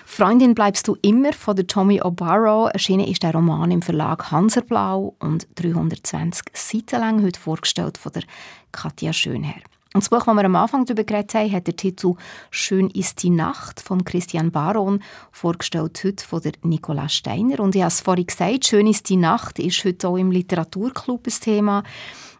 Freundin 0.05 0.55
bleibst 0.55 0.87
du 0.87 0.95
immer 1.01 1.33
von 1.33 1.55
der 1.55 1.67
Tommy 1.67 2.01
O'Barrow. 2.01 2.69
Erschienen 2.69 3.07
ist 3.07 3.23
der 3.23 3.33
Roman 3.33 3.71
im 3.71 3.81
Verlag 3.81 4.31
Hanserblau 4.31 5.15
und 5.19 5.47
320 5.55 6.45
Seiten 6.53 7.01
lang, 7.01 7.21
heute 7.23 7.39
vorgestellt 7.39 7.97
von 7.97 8.13
der 8.13 8.23
Katja 8.71 9.11
Schönherr. 9.11 9.61
Und 9.97 10.03
das 10.03 10.09
Buch, 10.09 10.25
das 10.25 10.35
wir 10.35 10.45
am 10.45 10.55
Anfang 10.55 10.85
darüber 10.85 11.03
geredet 11.03 11.33
haben, 11.33 11.51
hat 11.51 11.65
den 11.65 11.75
Titel 11.75 12.13
«Schön 12.51 12.91
ist 12.91 13.23
die 13.23 13.31
Nacht» 13.31 13.79
von 13.79 14.05
Christian 14.05 14.51
Baron, 14.51 15.01
vorgestellt 15.31 15.99
heute 16.03 16.23
von 16.23 16.39
der 16.39 16.51
Nicola 16.61 17.09
Steiner. 17.09 17.59
Und 17.61 17.73
ich 17.73 17.81
habe 17.81 17.87
es 17.87 18.01
vorhin 18.01 18.27
gesagt, 18.27 18.67
«Schön 18.67 18.85
ist 18.85 19.09
die 19.09 19.17
Nacht» 19.17 19.57
ist 19.57 19.83
heute 19.83 20.07
auch 20.07 20.17
im 20.17 20.29
Literaturclub 20.29 21.25
ein 21.25 21.33
Thema. 21.41 21.83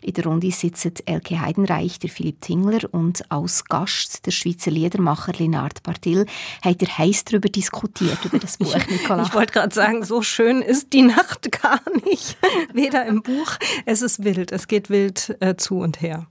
In 0.08 0.14
der 0.14 0.24
Runde 0.24 0.50
sitzen 0.52 0.94
Elke 1.06 1.42
Heidenreich, 1.42 2.00
der 2.00 2.10
Philipp 2.10 2.40
Tingler 2.40 2.80
und 2.94 3.30
als 3.30 3.66
Gast 3.66 4.26
der 4.26 4.32
Schweizer 4.32 4.72
Liedermacher 4.72 5.34
Linard 5.34 5.84
Bartil. 5.84 6.26
Habt 6.64 6.82
ihr 6.82 6.98
heiß 6.98 7.26
darüber 7.26 7.50
diskutiert, 7.50 8.24
über 8.24 8.40
das 8.40 8.56
Buch, 8.58 8.74
Nicola? 8.90 9.24
Ich 9.24 9.34
wollte 9.34 9.52
gerade 9.52 9.76
sagen, 9.76 10.06
so 10.06 10.22
schön 10.22 10.62
ist 10.62 10.94
die 10.94 11.02
Nacht 11.02 11.52
gar 11.62 11.82
nicht. 12.06 12.38
Weder 12.72 13.06
im 13.06 13.22
Buch, 13.22 13.58
es 13.86 14.02
ist 14.02 14.24
wild, 14.24 14.54
es 14.54 14.70
geht 14.70 14.90
wild 14.90 15.36
äh, 15.42 15.58
zu 15.58 15.80
und 15.80 16.02
her. 16.02 16.26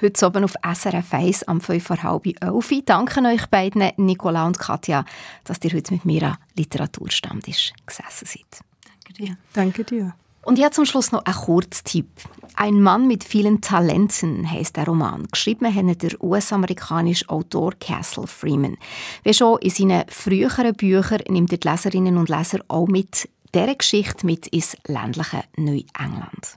Heute 0.00 0.26
oben 0.26 0.42
auf 0.42 0.54
SRF 0.64 1.14
1 1.14 1.44
am 1.44 1.60
5 1.60 1.84
vor 1.84 2.02
halb 2.02 2.26
11. 2.26 2.82
Danke 2.84 3.20
euch 3.24 3.46
beiden, 3.46 3.92
Nicola 3.96 4.44
und 4.44 4.58
Katja, 4.58 5.04
dass 5.44 5.58
ihr 5.62 5.72
heute 5.72 5.94
mit 5.94 6.04
mir 6.04 6.24
an 6.24 6.36
Literaturstammtisch 6.56 7.74
gesessen 7.86 8.26
seid. 8.26 8.64
Danke 8.84 9.22
dir. 9.22 9.36
Danke 9.52 9.84
dir. 9.84 10.14
Und 10.50 10.58
jetzt 10.58 10.74
zum 10.74 10.84
Schluss 10.84 11.12
noch 11.12 11.24
ein 11.26 11.32
Kurztipp. 11.32 12.08
Ein 12.56 12.82
Mann 12.82 13.06
mit 13.06 13.22
vielen 13.22 13.60
Talenten 13.60 14.50
heißt 14.50 14.76
der 14.76 14.84
Roman. 14.84 15.28
Geschrieben 15.30 15.72
hat 15.72 16.02
der 16.02 16.20
US-amerikanische 16.20 17.28
Autor 17.28 17.74
Castle 17.78 18.26
Freeman. 18.26 18.76
Wie 19.22 19.32
schon 19.32 19.60
in 19.60 19.70
seinen 19.70 20.08
früheren 20.08 20.74
Büchern 20.74 21.20
nimmt 21.28 21.52
er 21.52 21.58
die 21.58 21.68
Leserinnen 21.68 22.16
und 22.16 22.28
Leser 22.28 22.58
auch 22.66 22.88
mit 22.88 23.28
dieser 23.54 23.76
Geschichte 23.76 24.26
mit 24.26 24.48
ins 24.48 24.76
ländliche 24.88 25.44
Neuengland. 25.56 26.56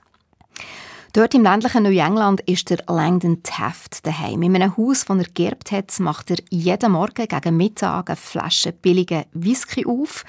Dort 1.14 1.32
im 1.32 1.44
ländlichen 1.44 1.84
Neuengland 1.84 2.40
ist 2.40 2.70
der 2.70 2.82
Langdon 2.88 3.44
Taft 3.44 4.04
daheim. 4.04 4.42
In 4.42 4.56
einem 4.56 4.76
Haus, 4.76 5.04
das 5.04 5.16
er 5.16 5.30
geerbt 5.32 5.70
hat, 5.70 6.00
macht 6.00 6.32
er 6.32 6.38
jeden 6.50 6.90
Morgen 6.90 7.28
gegen 7.28 7.56
Mittag 7.56 8.10
eine 8.10 8.16
Flasche 8.16 8.72
billigen 8.72 9.22
Whisky 9.32 9.86
auf. 9.86 10.24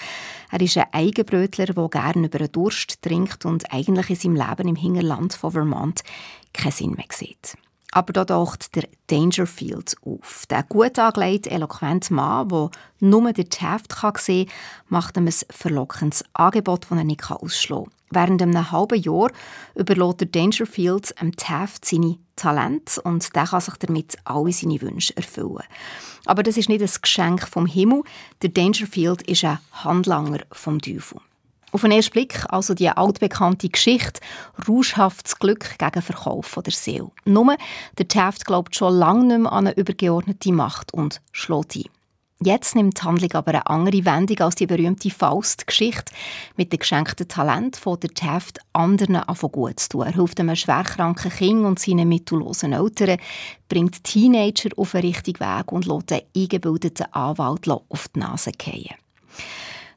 Er 0.51 0.61
ist 0.61 0.77
ein 0.77 0.85
Eigenbrötler, 0.91 1.65
der 1.65 1.89
gerne 1.89 2.27
über 2.27 2.37
den 2.37 2.51
Durst 2.51 3.01
trinkt 3.01 3.45
und 3.45 3.73
eigentlich 3.73 4.11
in 4.11 4.15
seinem 4.15 4.35
Leben 4.35 4.67
im 4.67 4.75
Hinterland 4.75 5.33
von 5.33 5.53
Vermont 5.53 6.03
keinen 6.53 6.71
Sinn 6.71 6.91
mehr 6.91 7.05
sieht. 7.09 7.57
Aber 7.91 8.13
da 8.13 8.23
taucht 8.23 8.75
der 8.75 8.87
Dangerfield 9.07 9.95
auf. 10.05 10.43
Der 10.51 10.61
gut 10.61 10.99
angelegte, 10.99 11.49
eloquente 11.49 12.13
Mann, 12.13 12.49
der 12.49 12.69
nur 12.99 13.33
der 13.33 13.49
Taft 13.49 13.91
sehen 14.19 14.45
kann, 14.45 14.55
macht 14.89 15.17
ihm 15.17 15.25
ein 15.25 15.33
verlockendes 15.49 16.23
Angebot, 16.33 16.85
das 16.91 16.97
er 16.99 17.03
nicht 17.03 17.31
ausschlagen 17.31 17.85
kann. 17.85 17.94
Während 18.11 18.41
einem 18.41 18.71
halben 18.71 19.01
Jahr 19.01 19.31
überlässt 19.75 20.21
der 20.21 20.27
Dangerfield 20.27 21.19
dem 21.19 21.35
Taft 21.35 21.85
seine 21.85 22.17
Talente 22.35 23.01
und 23.01 23.35
der 23.35 23.45
kann 23.47 23.61
sich 23.61 23.75
damit 23.75 24.17
alle 24.25 24.51
seine 24.51 24.81
Wünsche 24.81 25.15
erfüllen. 25.17 25.63
Aber 26.25 26.43
das 26.43 26.57
ist 26.57 26.69
nicht 26.69 26.81
ein 26.81 27.01
Geschenk 27.01 27.47
vom 27.47 27.65
Himmel. 27.65 28.03
Der 28.41 28.49
Dangerfield 28.49 29.21
ist 29.23 29.43
ein 29.43 29.59
Handlanger 29.71 30.39
vom 30.51 30.81
Teufel. 30.81 31.19
Auf 31.71 31.81
den 31.81 31.91
ersten 31.91 32.13
Blick 32.13 32.45
also 32.47 32.73
die 32.73 32.87
altbekannte 32.87 33.67
Geschichte 33.67 34.21
rauschhaftes 34.65 35.37
Glück 35.39 35.77
gegen 35.77 36.01
Verkauf 36.01 36.57
der 36.63 36.71
Seele. 36.71 37.11
Nur, 37.25 37.57
der 37.97 38.07
Taft 38.07 38.45
glaubt 38.45 38.75
schon 38.75 38.93
lange 38.93 39.25
nicht 39.25 39.39
mehr 39.39 39.51
an 39.51 39.67
eine 39.67 39.75
übergeordnete 39.75 40.53
Macht 40.53 40.93
und 40.93 41.21
schlägt 41.33 41.75
ein. 41.75 41.83
Jetzt 42.45 42.75
nimmt 42.75 42.99
die 42.99 43.01
Handlung 43.01 43.31
aber 43.33 43.53
eine 43.55 43.65
andere 43.65 44.05
Wendung 44.05 44.39
als 44.41 44.53
die 44.53 44.67
berühmte 44.67 45.09
Faust-Geschichte 45.09 46.13
mit 46.55 46.71
dem 46.71 46.77
geschenkten 46.77 47.27
Talent 47.27 47.75
von 47.75 47.99
der 47.99 48.11
Taft, 48.11 48.59
anderen 48.71 49.19
von 49.33 49.51
gut 49.51 49.79
zu 49.79 49.89
tun. 49.89 50.05
Er 50.05 50.13
hilft 50.13 50.39
einem 50.39 50.55
schwerkranken 50.55 51.31
Kind 51.31 51.65
und 51.65 51.79
seinen 51.79 52.07
mittellosen 52.07 52.73
Eltern, 52.73 53.17
bringt 53.67 54.03
Teenager 54.03 54.69
auf 54.77 54.91
den 54.91 55.01
richtigen 55.01 55.39
Weg 55.39 55.71
und 55.71 55.87
lässt 55.87 56.11
den 56.11 56.21
eingebildeten 56.37 57.11
Anwalt 57.13 57.67
auf 57.67 58.07
die 58.09 58.19
Nase 58.19 58.51
fallen. 58.63 58.93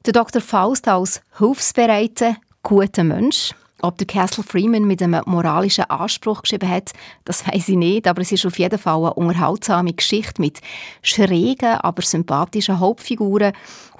Der 0.06 0.14
Dr. 0.14 0.40
Faust 0.40 0.88
als 0.88 1.20
hilfsbereiter, 1.37 2.38
guter 2.62 3.04
Mensch. 3.04 3.52
Ob 3.80 3.96
der 3.98 4.08
Castle 4.08 4.42
Freeman 4.42 4.86
mit 4.86 5.00
einem 5.02 5.22
moralischen 5.26 5.84
Anspruch 5.84 6.42
geschrieben 6.42 6.68
hat, 6.68 6.92
das 7.24 7.46
weiß 7.46 7.68
ich 7.68 7.76
nicht, 7.76 8.08
aber 8.08 8.22
es 8.22 8.32
ist 8.32 8.44
auf 8.44 8.58
jeden 8.58 8.78
Fall 8.78 9.04
eine 9.04 9.14
unterhaltsame 9.14 9.92
Geschichte 9.92 10.40
mit 10.40 10.60
schrägen, 11.02 11.74
aber 11.74 12.02
sympathischen 12.02 12.80
Hauptfiguren, 12.80 13.52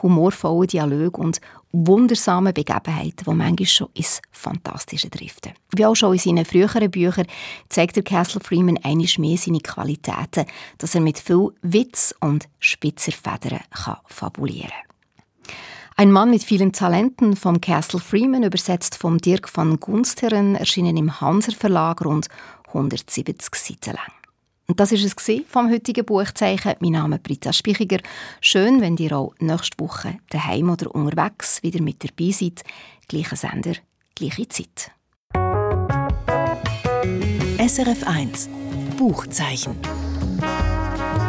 humorvollen 0.03 0.67
Dialogen 0.67 1.21
und 1.21 1.41
wundersamen 1.71 2.55
Begebenheiten, 2.55 3.25
die 3.25 3.31
manchmal 3.31 3.67
schon 3.67 3.89
ins 3.95 4.21
Fantastische 4.33 5.11
driften. 5.11 5.53
Wie 5.77 5.87
auch 5.87 5.95
schon 5.95 6.15
in 6.15 6.19
seinen 6.19 6.45
früheren 6.45 6.91
Büchern 6.91 7.27
zeigt 7.69 7.95
der 7.97 8.03
Castle 8.03 8.41
Freeman 8.41 8.79
einiges 8.83 9.19
mehr 9.19 9.37
seine 9.37 9.61
Qualitäten, 9.61 10.47
dass 10.79 10.95
er 10.95 11.03
mit 11.03 11.19
viel 11.19 11.51
Witz 11.63 12.15
und 12.21 12.49
spitzer 12.59 13.13
Federn 13.13 13.61
fabulieren 14.07 14.71
kann. 14.71 14.88
Ein 16.01 16.13
Mann 16.13 16.31
mit 16.31 16.45
vielen 16.45 16.71
Talenten 16.71 17.35
vom 17.35 17.61
Castle 17.61 17.99
Freeman, 17.99 18.45
übersetzt 18.45 18.95
von 18.95 19.19
Dirk 19.19 19.51
van 19.57 19.81
Gunsteren, 19.81 20.55
erschienen 20.55 20.97
im 20.97 21.21
Hanser 21.21 21.51
Verlag 21.51 22.05
rund 22.05 22.29
170 22.69 23.53
Seiten 23.57 23.97
lang. 23.97 24.13
Und 24.69 24.79
das 24.79 24.93
ist 24.93 25.03
es 25.03 25.43
vom 25.49 25.69
heutigen 25.69 26.05
Buchzeichen. 26.05 26.75
Mein 26.79 26.93
Name 26.93 27.17
ist 27.17 27.25
Britta 27.25 27.53
Spichiger. 27.53 27.99
Schön, 28.41 28.81
wenn 28.81 28.97
ihr 28.97 29.19
auch 29.19 29.35
nächste 29.41 29.77
Woche 29.81 30.19
daheim 30.31 30.71
oder 30.71 30.95
unterwegs 30.95 31.65
wieder 31.65 31.83
mit 31.83 32.05
dabei 32.05 32.31
seid. 32.31 32.63
Gleicher 33.09 33.35
Sender, 33.35 33.75
gleiche 34.15 34.47
Zeit. 34.47 34.93
SRF 37.59 38.07
1 38.07 38.49
Buchzeichen. 38.97 39.75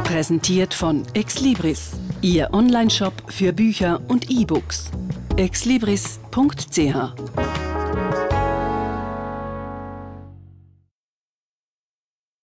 Präsentiert 0.09 0.73
von 0.73 1.03
Exlibris 1.13 1.91
Ihr 2.21 2.49
Onlineshop 2.51 3.13
für 3.27 3.53
Bücher 3.53 4.01
und 4.07 4.31
E-Books. 4.31 4.89
exlibris.ch 5.37 7.68